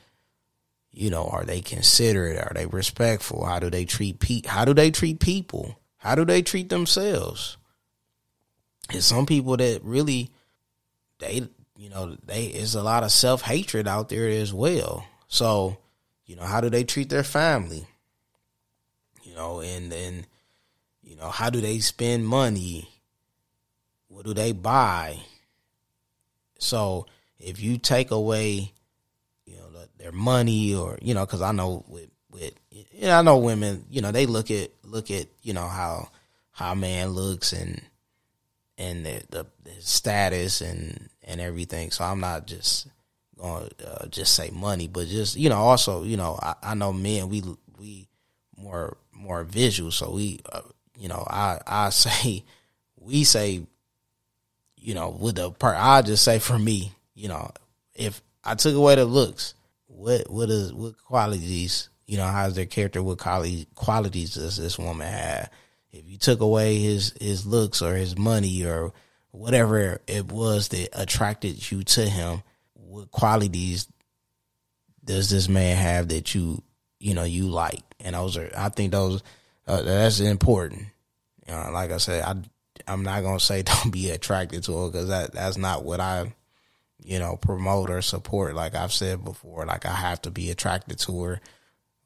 You 0.94 1.10
know, 1.10 1.28
are 1.28 1.44
they 1.44 1.60
considerate? 1.60 2.40
Are 2.40 2.54
they 2.56 2.66
respectful? 2.66 3.44
How 3.44 3.60
do 3.60 3.70
they 3.70 3.84
treat 3.84 4.20
pe- 4.22 4.48
How 4.48 4.64
do 4.64 4.74
they 4.74 4.92
treat 4.92 5.20
people? 5.20 5.78
How 5.98 6.16
do 6.16 6.24
they 6.24 6.42
treat 6.42 6.70
themselves? 6.70 7.58
And 8.90 9.04
some 9.04 9.26
people 9.26 9.58
that 9.58 9.84
really 9.84 10.32
they 11.20 11.50
you 11.78 11.90
know, 11.90 12.16
they 12.26 12.46
it's 12.46 12.76
a 12.76 12.82
lot 12.82 13.04
of 13.04 13.12
self 13.12 13.42
hatred 13.42 13.90
out 13.90 14.08
there 14.08 14.30
as 14.30 14.54
well. 14.54 15.06
So, 15.28 15.78
you 16.26 16.38
know, 16.38 16.44
how 16.44 16.62
do 16.62 16.70
they 16.70 16.86
treat 16.86 17.10
their 17.10 17.26
family? 17.26 17.88
You 19.24 19.36
know, 19.36 19.60
and 19.60 19.92
then, 19.92 20.28
you 21.04 21.18
know, 21.18 21.28
how 21.28 21.50
do 21.50 21.60
they 21.60 21.80
spend 21.80 22.26
money? 22.26 22.88
What 24.08 24.24
do 24.24 24.34
they 24.34 24.54
buy? 24.54 25.20
So, 26.58 27.06
if 27.40 27.62
you 27.62 27.78
take 27.78 28.12
away, 28.12 28.72
you 29.46 29.56
know, 29.56 29.86
their 29.98 30.12
money 30.12 30.74
or 30.74 30.98
you 31.02 31.14
know, 31.14 31.26
because 31.26 31.42
I 31.42 31.52
know 31.52 31.84
with 31.88 32.10
with 32.32 32.54
you 32.72 33.08
know, 33.08 33.20
I 33.20 33.22
know 33.22 33.38
women, 33.38 33.86
you 33.90 34.02
know, 34.02 34.12
they 34.12 34.26
look 34.26 34.52
at 34.52 34.72
look 34.84 35.12
at 35.12 35.28
you 35.42 35.54
know 35.54 35.68
how 35.68 36.10
how 36.52 36.74
man 36.74 37.10
looks 37.10 37.54
and 37.54 37.82
and 38.78 39.06
the, 39.06 39.24
the, 39.30 39.46
the 39.64 39.72
status 39.80 40.62
and 40.62 41.10
and 41.24 41.42
everything. 41.42 41.92
So 41.92 42.04
I'm 42.04 42.20
not 42.20 42.48
just 42.48 42.88
to 43.38 43.70
uh, 43.86 44.08
just 44.08 44.34
say 44.34 44.50
money, 44.52 44.88
but 44.88 45.08
just 45.08 45.36
you 45.36 45.50
know, 45.50 45.58
also 45.58 46.04
you 46.04 46.18
know, 46.18 46.40
I, 46.42 46.56
I 46.64 46.74
know 46.76 46.94
men 46.94 47.30
we 47.30 47.44
we 47.78 48.08
more 48.58 48.98
more 49.14 49.44
visual, 49.44 49.92
so 49.92 50.12
we 50.12 50.40
uh, 50.52 50.62
you 50.98 51.08
know, 51.08 51.26
I 51.30 51.60
I 51.66 51.90
say 51.92 52.44
we 53.00 53.24
say 53.24 53.64
you 54.78 54.94
know 54.94 55.10
with 55.10 55.36
the 55.36 55.52
part 55.52 55.78
I 55.78 56.02
just 56.02 56.24
say 56.24 56.40
for 56.40 56.58
me, 56.58 56.94
you 57.18 57.28
know, 57.28 57.50
if 57.96 58.22
I 58.44 58.54
took 58.56 58.76
away 58.76 58.96
the 58.96 59.06
looks, 59.06 59.56
what 59.88 60.30
what 60.30 60.50
is 60.50 60.72
what 60.72 60.98
qualities 61.04 61.90
you 62.06 62.18
know 62.18 62.26
how's 62.26 62.56
their 62.56 62.68
character? 62.68 63.02
What 63.02 63.18
qualities 63.18 64.36
does 64.36 64.58
this 64.58 64.78
woman 64.78 65.08
have? 65.08 65.50
If 65.92 66.08
you 66.08 66.18
took 66.18 66.40
away 66.42 66.78
his 66.78 67.14
his 67.20 67.46
looks 67.46 67.82
or 67.82 67.96
his 67.96 68.18
money 68.18 68.64
or 68.64 68.94
whatever 69.32 70.00
it 70.08 70.32
was 70.32 70.68
that 70.70 70.90
attracted 70.94 71.72
you 71.72 71.84
to 71.84 72.08
him, 72.08 72.44
what 72.74 73.10
qualities 73.12 73.88
does 75.04 75.30
this 75.30 75.50
man 75.50 75.76
have 75.76 76.10
that 76.10 76.36
you 76.36 76.62
you 77.00 77.16
know 77.16 77.24
you 77.24 77.50
like? 77.50 77.82
And 78.00 78.16
those 78.16 78.38
are 78.38 78.52
I 78.56 78.70
think 78.70 78.92
those 78.92 79.24
uh, 79.66 79.82
that's 79.82 80.20
important. 80.20 80.86
You 81.48 81.56
know, 81.56 81.72
like 81.72 81.92
I 81.92 81.98
said, 81.98 82.24
I 82.24 82.36
I'm 82.88 83.02
not 83.02 83.24
gonna 83.24 83.40
say 83.40 83.62
don't 83.64 83.92
be 83.92 84.12
attracted 84.12 84.64
to 84.66 84.78
her 84.78 84.92
because 84.92 85.08
that 85.08 85.34
that's 85.34 85.58
not 85.58 85.84
what 85.84 86.00
I 86.00 86.32
you 87.08 87.20
know 87.20 87.38
promote 87.38 87.90
or 87.90 88.02
support. 88.02 88.54
Like 88.54 88.76
I've 88.76 88.92
said 88.92 89.24
before, 89.24 89.66
like 89.66 89.86
I 89.86 89.94
have 89.94 90.22
to 90.24 90.32
be 90.32 90.52
attracted 90.52 91.00
to 91.00 91.24
her, 91.24 91.42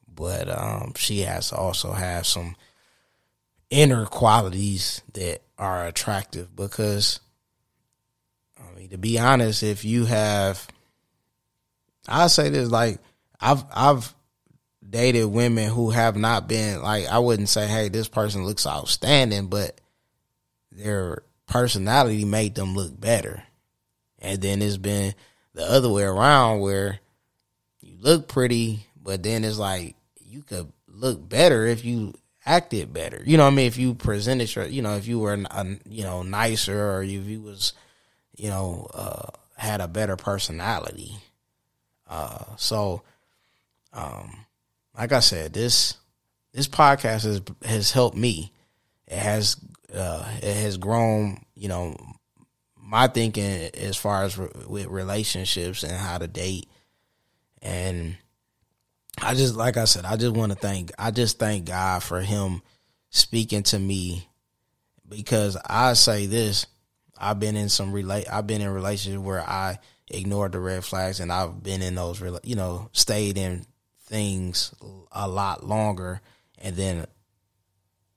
but 0.06 0.48
um, 0.48 0.92
she 0.96 1.20
has 1.20 1.48
to 1.48 1.56
also 1.56 1.92
have 1.92 2.24
some 2.24 2.54
inner 3.68 4.06
qualities 4.06 5.02
that 5.14 5.40
are 5.58 5.86
attractive 5.86 6.54
because 6.54 7.18
I 8.56 8.78
mean 8.78 8.90
to 8.90 8.98
be 8.98 9.18
honest, 9.18 9.64
if 9.64 9.84
you 9.84 10.04
have 10.04 10.68
I 12.06 12.28
say 12.28 12.48
this 12.50 12.70
like 12.70 13.00
I've 13.40 13.64
I've 13.74 14.14
dated 14.88 15.26
women 15.26 15.68
who 15.70 15.90
have 15.90 16.16
not 16.16 16.48
been 16.48 16.80
like 16.80 17.06
I 17.06 17.18
wouldn't 17.18 17.48
say, 17.48 17.66
hey, 17.66 17.88
this 17.88 18.06
person 18.06 18.44
looks 18.44 18.68
outstanding, 18.68 19.48
but 19.48 19.80
their 20.70 21.24
personality 21.48 22.24
made 22.24 22.54
them 22.54 22.76
look 22.76 22.98
better. 23.00 23.42
And 24.22 24.40
then 24.40 24.62
it's 24.62 24.76
been 24.78 25.14
the 25.52 25.68
other 25.68 25.90
way 25.90 26.04
around 26.04 26.60
where 26.60 27.00
you 27.80 27.96
look 28.00 28.28
pretty, 28.28 28.86
but 28.96 29.22
then 29.22 29.44
it's 29.44 29.58
like 29.58 29.96
you 30.24 30.42
could 30.42 30.72
look 30.86 31.28
better 31.28 31.66
if 31.66 31.84
you 31.84 32.14
acted 32.46 32.92
better. 32.92 33.20
You 33.26 33.36
know 33.36 33.44
what 33.44 33.52
I 33.52 33.56
mean? 33.56 33.66
If 33.66 33.76
you 33.76 33.94
presented 33.94 34.54
your, 34.54 34.64
you 34.66 34.80
know, 34.80 34.96
if 34.96 35.08
you 35.08 35.18
were, 35.18 35.34
a, 35.34 35.66
you 35.88 36.04
know, 36.04 36.22
nicer 36.22 36.92
or 36.92 37.02
if 37.02 37.10
you 37.10 37.42
was, 37.42 37.72
you 38.36 38.48
know, 38.48 38.88
uh, 38.94 39.28
had 39.56 39.80
a 39.80 39.88
better 39.88 40.16
personality. 40.16 41.16
Uh, 42.08 42.44
so, 42.56 43.02
um, 43.92 44.46
like 44.96 45.10
I 45.10 45.20
said, 45.20 45.52
this, 45.52 45.96
this 46.52 46.68
podcast 46.68 47.24
has, 47.24 47.42
has 47.64 47.90
helped 47.90 48.16
me. 48.16 48.52
It 49.08 49.18
has, 49.18 49.56
uh, 49.92 50.24
it 50.36 50.54
has 50.54 50.76
grown, 50.76 51.44
you 51.54 51.68
know, 51.68 51.96
my 52.92 53.08
thinking 53.08 53.70
as 53.74 53.96
far 53.96 54.22
as 54.22 54.36
re- 54.36 54.50
with 54.68 54.86
relationships 54.86 55.82
and 55.82 55.92
how 55.92 56.18
to 56.18 56.28
date. 56.28 56.68
And, 57.62 58.18
I 59.20 59.34
just 59.34 59.56
like 59.56 59.76
I 59.76 59.84
said, 59.84 60.04
I 60.04 60.16
just 60.16 60.34
want 60.34 60.52
to 60.52 60.58
thank 60.58 60.90
I 60.98 61.10
just 61.10 61.38
thank 61.38 61.66
God 61.66 62.02
for 62.02 62.20
him 62.20 62.62
speaking 63.10 63.62
to 63.64 63.78
me 63.78 64.28
because 65.08 65.56
I 65.66 65.92
say 65.92 66.26
this, 66.26 66.66
I've 67.18 67.38
been 67.38 67.56
in 67.56 67.68
some 67.68 67.92
relate 67.92 68.26
I've 68.32 68.46
been 68.46 68.62
in 68.62 68.70
relationships 68.70 69.22
where 69.22 69.42
I 69.42 69.78
ignored 70.08 70.52
the 70.52 70.60
red 70.60 70.84
flags 70.84 71.20
and 71.20 71.30
I've 71.30 71.62
been 71.62 71.82
in 71.82 71.94
those 71.94 72.20
you 72.42 72.56
know, 72.56 72.88
stayed 72.92 73.36
in 73.36 73.66
things 74.06 74.74
a 75.12 75.28
lot 75.28 75.64
longer 75.64 76.20
and 76.58 76.74
then 76.74 77.06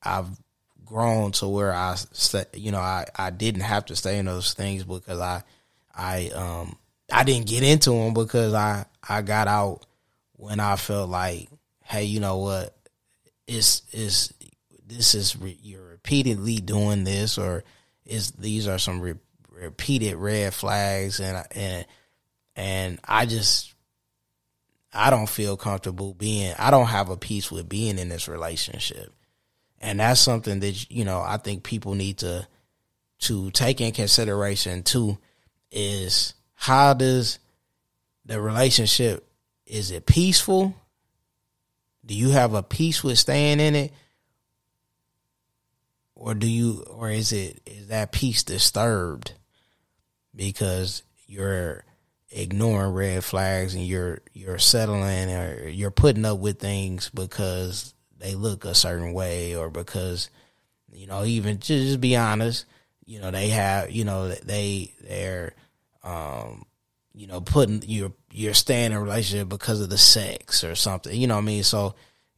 I've 0.02 0.30
grown 0.86 1.32
to 1.34 1.48
where 1.48 1.74
I 1.74 1.96
you 2.54 2.72
know, 2.72 2.80
I 2.80 3.06
I 3.16 3.30
didn't 3.30 3.62
have 3.62 3.86
to 3.86 3.96
stay 3.96 4.18
in 4.18 4.26
those 4.26 4.54
things 4.54 4.84
because 4.84 5.20
I 5.20 5.44
I 5.94 6.30
um 6.30 6.78
I 7.12 7.24
didn't 7.24 7.48
get 7.48 7.64
into 7.64 7.92
them 7.92 8.14
because 8.14 8.54
I 8.54 8.86
I 9.08 9.22
got 9.22 9.48
out 9.48 9.86
when 10.34 10.60
I 10.60 10.76
felt 10.76 11.10
like, 11.10 11.50
hey, 11.84 12.04
you 12.04 12.20
know 12.20 12.38
what, 12.38 12.76
it's 13.48 13.84
is 13.92 14.34
this 14.88 15.16
is 15.16 15.36
re- 15.36 15.60
you're 15.62 15.86
repeatedly 15.86 16.58
doing 16.58 17.04
this, 17.04 17.38
or 17.38 17.64
is 18.06 18.32
these 18.32 18.68
are 18.68 18.80
some 18.80 19.02
re- 19.02 19.16
repeated 19.52 20.16
red 20.16 20.54
flags, 20.54 21.20
and 21.20 21.46
and 21.52 21.86
and 22.56 23.00
I 23.06 23.26
just 23.26 23.74
I 24.94 25.10
don't 25.10 25.30
feel 25.30 25.58
comfortable 25.58 26.14
being. 26.14 26.54
I 26.58 26.72
don't 26.72 26.88
have 26.88 27.10
a 27.10 27.18
peace 27.18 27.52
with 27.52 27.68
being 27.68 27.98
in 27.98 28.10
this 28.10 28.28
relationship, 28.28 29.14
and 29.86 30.00
that's 30.00 30.20
something 30.20 30.60
that 30.62 30.92
you 30.92 31.06
know 31.06 31.22
I 31.22 31.38
think 31.38 31.64
people 31.64 31.94
need 31.94 32.18
to 32.20 32.48
to 33.20 33.52
take 33.52 33.80
in 33.80 33.92
consideration 33.92 34.84
too. 34.84 35.18
Is 35.72 36.34
how 36.56 36.94
does 36.94 37.40
the 38.26 38.42
relationship 38.42 39.28
is 39.66 39.92
it 39.92 40.06
peaceful? 40.06 40.76
Do 42.06 42.16
you 42.16 42.30
have 42.30 42.54
a 42.54 42.64
peace 42.64 43.04
with 43.04 43.20
staying 43.20 43.60
in 43.60 43.76
it? 43.76 43.94
Or 46.16 46.34
do 46.34 46.48
you 46.48 46.86
or 46.90 47.10
is 47.10 47.32
it 47.32 47.62
is 47.66 47.88
that 47.90 48.12
peace 48.12 48.44
disturbed 48.44 49.34
because 50.36 51.04
you're 51.28 51.84
ignoring 52.32 52.94
red 52.94 53.24
flags 53.24 53.76
and 53.76 53.86
you're 53.86 54.20
you're 54.34 54.60
settling 54.60 55.32
or 55.32 55.68
you're 55.68 55.92
putting 55.92 56.26
up 56.26 56.40
with 56.40 56.60
things 56.60 57.10
because 57.10 57.95
they 58.18 58.36
look 58.36 58.66
a 58.66 58.76
certain 58.76 59.14
way 59.14 59.56
or 59.56 59.70
because 59.70 60.30
you 60.92 61.08
know 61.08 61.24
even 61.24 61.60
just, 61.60 61.88
just 61.88 62.02
be 62.02 62.16
honest 62.16 62.66
you 63.06 63.20
know 63.20 63.32
they 63.32 63.50
have 63.50 63.92
you 63.92 64.06
know 64.06 64.30
they 64.30 64.94
they're 65.02 65.54
um 66.04 66.66
you 67.16 67.28
know, 67.28 67.42
putting 67.42 67.82
you're 67.88 68.12
you're 68.32 68.54
staying 68.54 68.92
in 68.92 68.98
relationship 68.98 69.48
because 69.48 69.80
of 69.80 69.90
the 69.90 69.98
sex 69.98 70.64
or 70.64 70.76
something. 70.76 71.16
You 71.20 71.28
know 71.28 71.36
what 71.36 71.44
I 71.44 71.46
mean? 71.46 71.64
So 71.64 71.96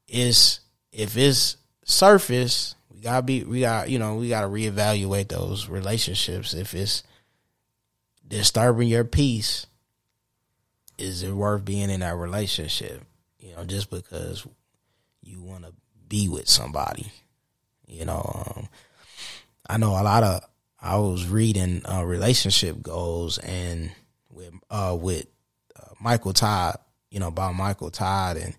it's 0.07 0.59
if 0.91 1.17
it's 1.17 1.57
surface, 1.83 2.75
we 2.93 3.01
gotta 3.01 3.23
be 3.23 3.43
we 3.43 3.61
got 3.61 3.89
you 3.89 3.97
know, 3.97 4.15
we 4.15 4.29
gotta 4.29 4.47
reevaluate 4.47 5.29
those 5.29 5.67
relationships. 5.67 6.53
If 6.53 6.75
it's 6.75 7.03
disturbing 8.27 8.87
your 8.87 9.03
peace, 9.03 9.65
is 10.97 11.23
it 11.23 11.31
worth 11.31 11.65
being 11.65 11.89
in 11.89 12.01
that 12.01 12.15
relationship? 12.15 13.03
You 13.39 13.55
know, 13.55 13.65
just 13.65 13.89
because 13.89 14.45
you 15.27 15.41
wanna 15.41 15.71
be 16.07 16.29
with 16.29 16.47
somebody. 16.47 17.11
You 17.87 18.05
know, 18.05 18.53
um, 18.55 18.69
I 19.69 19.77
know 19.77 19.91
a 19.91 20.03
lot 20.03 20.23
of 20.23 20.41
I 20.81 20.97
was 20.97 21.27
reading 21.27 21.81
uh, 21.85 22.03
relationship 22.03 22.81
goals 22.81 23.37
and 23.39 23.91
with 24.29 24.53
uh, 24.69 24.97
with 24.99 25.27
uh, 25.75 25.93
Michael 25.99 26.33
Todd, 26.33 26.77
you 27.09 27.19
know, 27.19 27.31
by 27.31 27.51
Michael 27.51 27.91
Todd, 27.91 28.37
and 28.37 28.55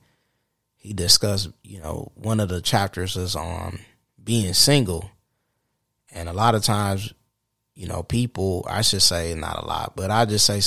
he 0.75 0.93
discussed, 0.93 1.51
you 1.63 1.81
know, 1.81 2.13
one 2.15 2.41
of 2.41 2.49
the 2.49 2.61
chapters 2.61 3.17
is 3.17 3.35
on 3.35 3.79
being 4.23 4.53
single, 4.53 5.11
and 6.13 6.29
a 6.29 6.35
lot 6.35 6.55
of 6.55 6.63
times, 6.63 7.15
you 7.75 7.87
know, 7.87 8.03
people, 8.03 8.67
I 8.69 8.83
should 8.83 9.03
say 9.03 9.35
not 9.35 9.63
a 9.63 9.67
lot, 9.67 9.95
but 9.97 10.11
I 10.11 10.25
just 10.25 10.45
say 10.45 10.61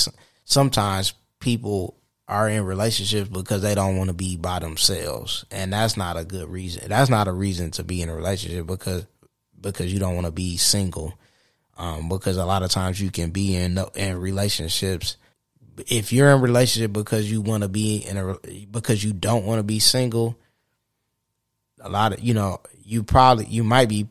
sometimes 0.44 1.14
people 1.38 2.01
are 2.32 2.48
in 2.48 2.64
relationships 2.64 3.28
because 3.28 3.62
they 3.62 3.74
don't 3.74 3.96
want 3.96 4.08
to 4.08 4.14
be 4.14 4.36
by 4.36 4.58
themselves, 4.58 5.44
and 5.50 5.72
that's 5.72 5.96
not 5.96 6.16
a 6.16 6.24
good 6.24 6.48
reason. 6.48 6.88
That's 6.88 7.10
not 7.10 7.28
a 7.28 7.32
reason 7.32 7.70
to 7.72 7.84
be 7.84 8.00
in 8.00 8.08
a 8.08 8.14
relationship 8.14 8.66
because 8.66 9.06
because 9.60 9.92
you 9.92 9.98
don't 9.98 10.14
want 10.14 10.26
to 10.26 10.32
be 10.32 10.56
single 10.56 11.14
um, 11.76 12.08
because 12.08 12.36
a 12.36 12.44
lot 12.44 12.62
of 12.62 12.70
times 12.70 13.00
you 13.00 13.10
can 13.10 13.30
be 13.30 13.56
in 13.56 13.78
in 13.94 14.18
relationships. 14.18 15.16
If 15.86 16.12
you're 16.12 16.30
in 16.30 16.40
relationship 16.40 16.92
because 16.92 17.30
you 17.30 17.40
want 17.40 17.62
to 17.62 17.68
be 17.68 17.96
in 17.96 18.16
a 18.16 18.36
because 18.70 19.02
you 19.02 19.12
don't 19.12 19.44
want 19.44 19.58
to 19.58 19.62
be 19.62 19.78
single, 19.78 20.38
a 21.80 21.88
lot 21.88 22.12
of 22.12 22.20
you 22.20 22.34
know 22.34 22.60
you 22.84 23.02
probably 23.02 23.46
you 23.46 23.64
might 23.64 23.88
be 23.88 24.08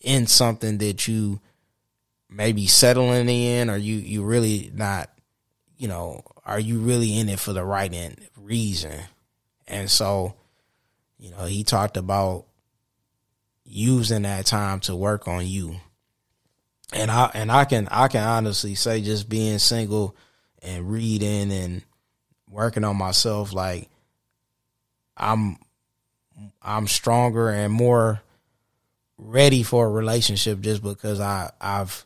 in 0.00 0.26
something 0.26 0.78
that 0.78 1.06
you 1.06 1.40
maybe 2.28 2.66
settling 2.66 3.28
in 3.28 3.68
or 3.70 3.76
you 3.76 3.96
you 3.96 4.22
really 4.22 4.70
not 4.74 5.10
you 5.76 5.88
know 5.88 6.22
are 6.44 6.60
you 6.60 6.78
really 6.80 7.18
in 7.18 7.28
it 7.28 7.38
for 7.40 7.52
the 7.52 7.64
right 7.64 7.92
end 7.92 8.28
reason? 8.36 9.00
And 9.66 9.90
so 9.90 10.34
you 11.18 11.30
know 11.30 11.44
he 11.44 11.64
talked 11.64 11.96
about 11.96 12.46
using 13.64 14.22
that 14.22 14.46
time 14.46 14.80
to 14.80 14.96
work 14.96 15.28
on 15.28 15.46
you. 15.46 15.76
And 16.92 17.08
i 17.08 17.30
and 17.34 17.52
i 17.52 17.64
can 17.64 17.86
i 17.92 18.08
can 18.08 18.26
honestly 18.26 18.74
say 18.74 19.00
just 19.00 19.28
being 19.28 19.58
single 19.60 20.16
and 20.60 20.90
reading 20.90 21.52
and 21.52 21.82
working 22.48 22.82
on 22.82 22.96
myself 22.96 23.52
like 23.52 23.88
i'm 25.16 25.56
i'm 26.62 26.88
stronger 26.88 27.48
and 27.48 27.72
more 27.72 28.20
ready 29.18 29.62
for 29.62 29.86
a 29.86 29.90
relationship 29.90 30.60
just 30.60 30.82
because 30.82 31.20
i 31.20 31.50
i've 31.60 32.04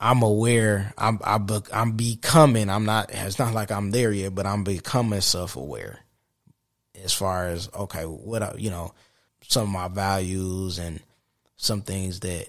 I'm 0.00 0.22
aware. 0.22 0.92
I'm 0.96 1.18
I, 1.24 1.40
I'm 1.72 1.92
becoming. 1.92 2.70
I'm 2.70 2.84
not. 2.84 3.10
It's 3.12 3.38
not 3.38 3.54
like 3.54 3.70
I'm 3.70 3.90
there 3.90 4.12
yet, 4.12 4.34
but 4.34 4.46
I'm 4.46 4.64
becoming 4.64 5.20
self 5.20 5.56
aware. 5.56 6.00
As 7.02 7.12
far 7.12 7.48
as 7.48 7.68
okay, 7.74 8.04
what 8.04 8.42
I, 8.42 8.54
you 8.56 8.70
know, 8.70 8.94
some 9.42 9.64
of 9.64 9.68
my 9.68 9.88
values 9.88 10.78
and 10.78 11.00
some 11.56 11.82
things 11.82 12.20
that 12.20 12.48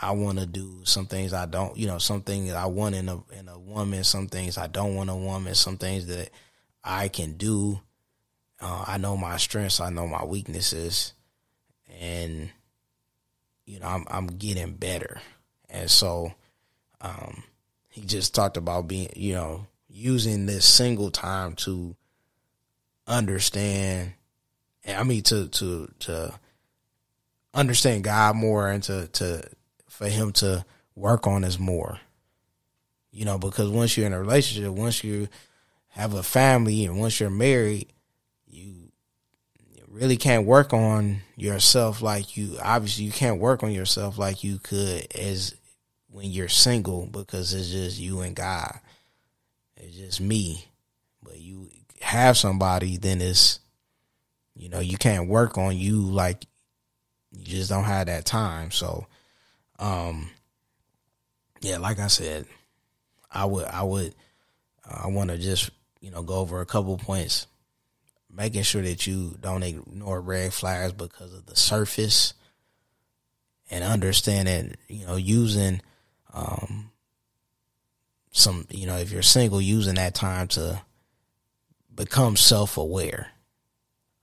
I 0.00 0.12
want 0.12 0.38
to 0.38 0.46
do, 0.46 0.80
some 0.84 1.06
things 1.06 1.32
I 1.32 1.46
don't. 1.46 1.76
You 1.76 1.86
know, 1.86 1.98
some 1.98 2.22
things 2.22 2.52
I 2.52 2.66
want 2.66 2.94
in 2.94 3.08
a 3.08 3.22
in 3.38 3.48
a 3.48 3.58
woman, 3.58 4.02
some 4.04 4.26
things 4.26 4.56
I 4.56 4.66
don't 4.66 4.94
want 4.94 5.10
a 5.10 5.14
woman, 5.14 5.54
some 5.54 5.76
things 5.76 6.06
that 6.06 6.30
I 6.82 7.08
can 7.08 7.34
do. 7.34 7.80
Uh, 8.60 8.84
I 8.86 8.96
know 8.96 9.16
my 9.16 9.36
strengths. 9.36 9.80
I 9.80 9.90
know 9.90 10.06
my 10.06 10.24
weaknesses, 10.24 11.12
and 12.00 12.50
you 13.66 13.78
know, 13.78 13.86
I'm 13.86 14.06
I'm 14.08 14.26
getting 14.26 14.72
better. 14.72 15.20
And 15.74 15.90
so 15.90 16.32
um, 17.00 17.42
he 17.88 18.02
just 18.02 18.34
talked 18.34 18.56
about 18.56 18.88
being, 18.88 19.10
you 19.16 19.34
know, 19.34 19.66
using 19.88 20.46
this 20.46 20.64
single 20.64 21.10
time 21.10 21.54
to 21.54 21.94
understand 23.06 24.14
I 24.86 25.02
mean 25.02 25.22
to 25.24 25.48
to 25.48 25.88
to 26.00 26.34
understand 27.54 28.04
God 28.04 28.36
more 28.36 28.68
and 28.68 28.82
to 28.84 29.08
to 29.08 29.42
for 29.88 30.08
him 30.08 30.32
to 30.32 30.64
work 30.94 31.26
on 31.26 31.44
us 31.44 31.58
more. 31.58 31.98
You 33.10 33.24
know, 33.24 33.38
because 33.38 33.70
once 33.70 33.96
you're 33.96 34.06
in 34.06 34.12
a 34.12 34.20
relationship, 34.20 34.72
once 34.72 35.04
you 35.04 35.28
have 35.90 36.14
a 36.14 36.22
family 36.22 36.84
and 36.84 36.98
once 36.98 37.20
you're 37.20 37.30
married, 37.30 37.92
you 38.46 38.90
really 39.88 40.16
can't 40.16 40.44
work 40.44 40.72
on 40.72 41.20
yourself 41.36 42.02
like 42.02 42.36
you 42.36 42.58
obviously 42.60 43.04
you 43.04 43.12
can't 43.12 43.40
work 43.40 43.62
on 43.62 43.70
yourself 43.70 44.18
like 44.18 44.42
you 44.42 44.58
could 44.58 45.06
as 45.14 45.54
when 46.14 46.30
you're 46.30 46.48
single 46.48 47.06
because 47.06 47.52
it's 47.52 47.70
just 47.70 47.98
you 47.98 48.20
and 48.20 48.36
God. 48.36 48.78
It's 49.76 49.96
just 49.96 50.20
me. 50.20 50.64
But 51.24 51.40
you 51.40 51.70
have 52.00 52.36
somebody, 52.36 52.96
then 52.98 53.20
it's 53.20 53.58
you 54.54 54.68
know, 54.68 54.78
you 54.78 54.96
can't 54.96 55.28
work 55.28 55.58
on 55.58 55.76
you 55.76 56.02
like 56.02 56.44
you 57.32 57.44
just 57.44 57.68
don't 57.68 57.82
have 57.82 58.06
that 58.06 58.24
time. 58.24 58.70
So 58.70 59.08
um 59.80 60.30
yeah, 61.60 61.78
like 61.78 61.98
I 61.98 62.06
said, 62.06 62.46
I 63.32 63.44
would 63.44 63.64
I 63.64 63.82
would 63.82 64.14
uh, 64.88 65.00
I 65.04 65.06
want 65.08 65.30
to 65.30 65.36
just, 65.36 65.70
you 66.00 66.12
know, 66.12 66.22
go 66.22 66.36
over 66.36 66.60
a 66.60 66.66
couple 66.66 66.96
points 66.96 67.48
making 68.32 68.62
sure 68.62 68.82
that 68.82 69.04
you 69.04 69.36
don't 69.40 69.64
ignore 69.64 70.20
red 70.20 70.54
flags 70.54 70.92
because 70.92 71.34
of 71.34 71.46
the 71.46 71.56
surface 71.56 72.34
and 73.68 73.82
understanding, 73.82 74.76
you 74.86 75.06
know, 75.06 75.16
using 75.16 75.80
um, 76.34 76.90
some, 78.32 78.66
you 78.70 78.86
know, 78.86 78.96
if 78.96 79.12
you're 79.12 79.22
single, 79.22 79.60
using 79.60 79.94
that 79.94 80.14
time 80.14 80.48
to 80.48 80.82
become 81.94 82.36
self 82.36 82.76
aware, 82.76 83.28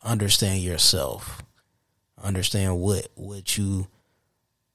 understand 0.03 0.61
yourself, 0.61 1.41
understand 2.21 2.79
what 2.79 3.07
what 3.15 3.57
you 3.57 3.87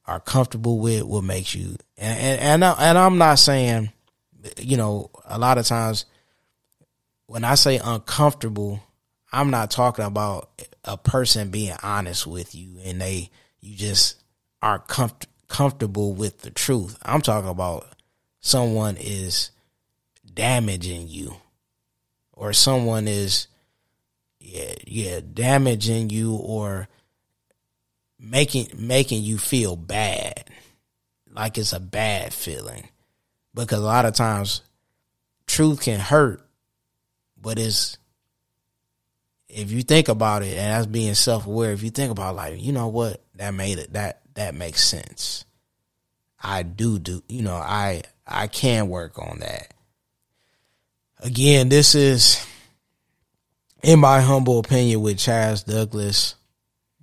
are 0.06 0.20
comfortable 0.20 0.78
with, 0.78 1.02
what 1.02 1.22
makes 1.22 1.54
you, 1.54 1.76
and 1.98 2.18
and 2.18 2.40
and, 2.40 2.64
I, 2.64 2.72
and 2.88 2.98
I'm 2.98 3.18
not 3.18 3.38
saying, 3.38 3.92
you 4.58 4.76
know, 4.76 5.10
a 5.26 5.38
lot 5.38 5.58
of 5.58 5.66
times 5.66 6.06
when 7.26 7.44
I 7.44 7.56
say 7.56 7.78
uncomfortable, 7.82 8.82
I'm 9.30 9.50
not 9.50 9.70
talking 9.70 10.04
about 10.04 10.62
a 10.84 10.96
person 10.96 11.50
being 11.50 11.76
honest 11.82 12.26
with 12.26 12.54
you 12.54 12.78
and 12.84 13.00
they 13.00 13.30
you 13.60 13.76
just 13.76 14.22
aren't 14.62 14.86
comfortable 14.86 15.35
comfortable 15.48 16.12
with 16.12 16.40
the 16.42 16.50
truth. 16.50 16.98
I'm 17.02 17.22
talking 17.22 17.50
about 17.50 17.86
someone 18.40 18.96
is 18.98 19.50
damaging 20.32 21.08
you 21.08 21.36
or 22.32 22.52
someone 22.52 23.08
is 23.08 23.48
yeah, 24.38 24.74
yeah, 24.86 25.20
damaging 25.32 26.10
you 26.10 26.36
or 26.36 26.88
making 28.18 28.68
making 28.76 29.22
you 29.22 29.38
feel 29.38 29.76
bad. 29.76 30.50
Like 31.30 31.58
it's 31.58 31.72
a 31.72 31.80
bad 31.80 32.32
feeling. 32.32 32.88
Because 33.54 33.78
a 33.78 33.82
lot 33.82 34.04
of 34.04 34.14
times 34.14 34.60
truth 35.46 35.80
can 35.80 35.98
hurt, 35.98 36.46
but 37.40 37.58
it's 37.58 37.98
if 39.48 39.70
you 39.70 39.82
think 39.82 40.08
about 40.08 40.42
it, 40.42 40.56
and 40.56 40.72
that's 40.72 40.86
being 40.86 41.14
self 41.14 41.46
aware, 41.46 41.72
if 41.72 41.82
you 41.82 41.90
think 41.90 42.10
about 42.10 42.36
like, 42.36 42.60
you 42.60 42.72
know 42.72 42.88
what, 42.88 43.22
that 43.36 43.54
made 43.54 43.78
it 43.78 43.94
that 43.94 44.22
that 44.36 44.54
makes 44.54 44.84
sense. 44.84 45.44
I 46.42 46.62
do 46.62 46.98
do, 46.98 47.22
you 47.28 47.42
know, 47.42 47.56
I 47.56 48.02
I 48.26 48.46
can 48.46 48.88
work 48.88 49.18
on 49.18 49.40
that. 49.40 49.74
Again, 51.20 51.68
this 51.68 51.94
is 51.94 52.46
in 53.82 53.98
my 53.98 54.20
humble 54.20 54.58
opinion 54.58 55.00
with 55.00 55.16
Chaz 55.16 55.64
Douglas. 55.64 56.36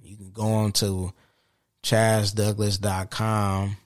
You 0.01 0.15
can 0.15 0.31
go 0.31 0.43
on 0.43 0.71
to 0.73 1.11
chazdouglas.com 1.83 3.77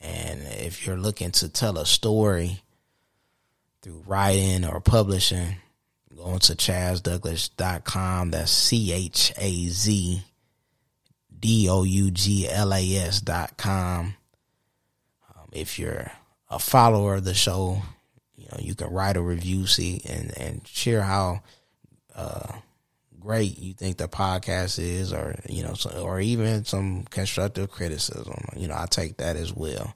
and 0.00 0.40
if 0.42 0.86
you're 0.86 0.96
looking 0.96 1.32
to 1.32 1.48
tell 1.48 1.78
a 1.78 1.86
story 1.86 2.62
through 3.82 4.04
writing 4.06 4.64
or 4.64 4.80
publishing, 4.80 5.56
go 6.14 6.24
on 6.24 6.38
to 6.40 6.54
chazdouglas.com. 6.54 8.30
That's 8.30 8.52
C 8.52 8.92
H 8.92 9.32
A 9.38 9.68
Z 9.68 10.22
D 11.40 11.68
O 11.68 11.84
U 11.84 12.10
G 12.10 12.48
L 12.48 12.72
A 12.74 12.96
S 12.96 13.20
dot 13.20 13.56
com. 13.56 14.14
Um, 15.34 15.48
if 15.52 15.78
you're 15.78 16.10
a 16.50 16.58
follower 16.58 17.16
of 17.16 17.24
the 17.24 17.34
show, 17.34 17.82
you 18.36 18.46
know, 18.50 18.58
you 18.60 18.74
can 18.74 18.90
write 18.90 19.16
a 19.16 19.22
review, 19.22 19.66
see, 19.66 20.00
and, 20.08 20.36
and 20.38 20.66
share 20.66 21.02
how 21.02 21.42
uh, 22.14 22.52
great 23.20 23.58
you 23.58 23.74
think 23.74 23.98
the 23.98 24.08
podcast 24.08 24.78
is, 24.78 25.12
or, 25.12 25.38
you 25.48 25.62
know, 25.62 25.74
so, 25.74 25.90
or 26.00 26.20
even 26.20 26.64
some 26.64 27.04
constructive 27.04 27.70
criticism. 27.70 28.44
You 28.56 28.68
know, 28.68 28.76
I 28.76 28.86
take 28.86 29.18
that 29.18 29.36
as 29.36 29.52
well. 29.52 29.94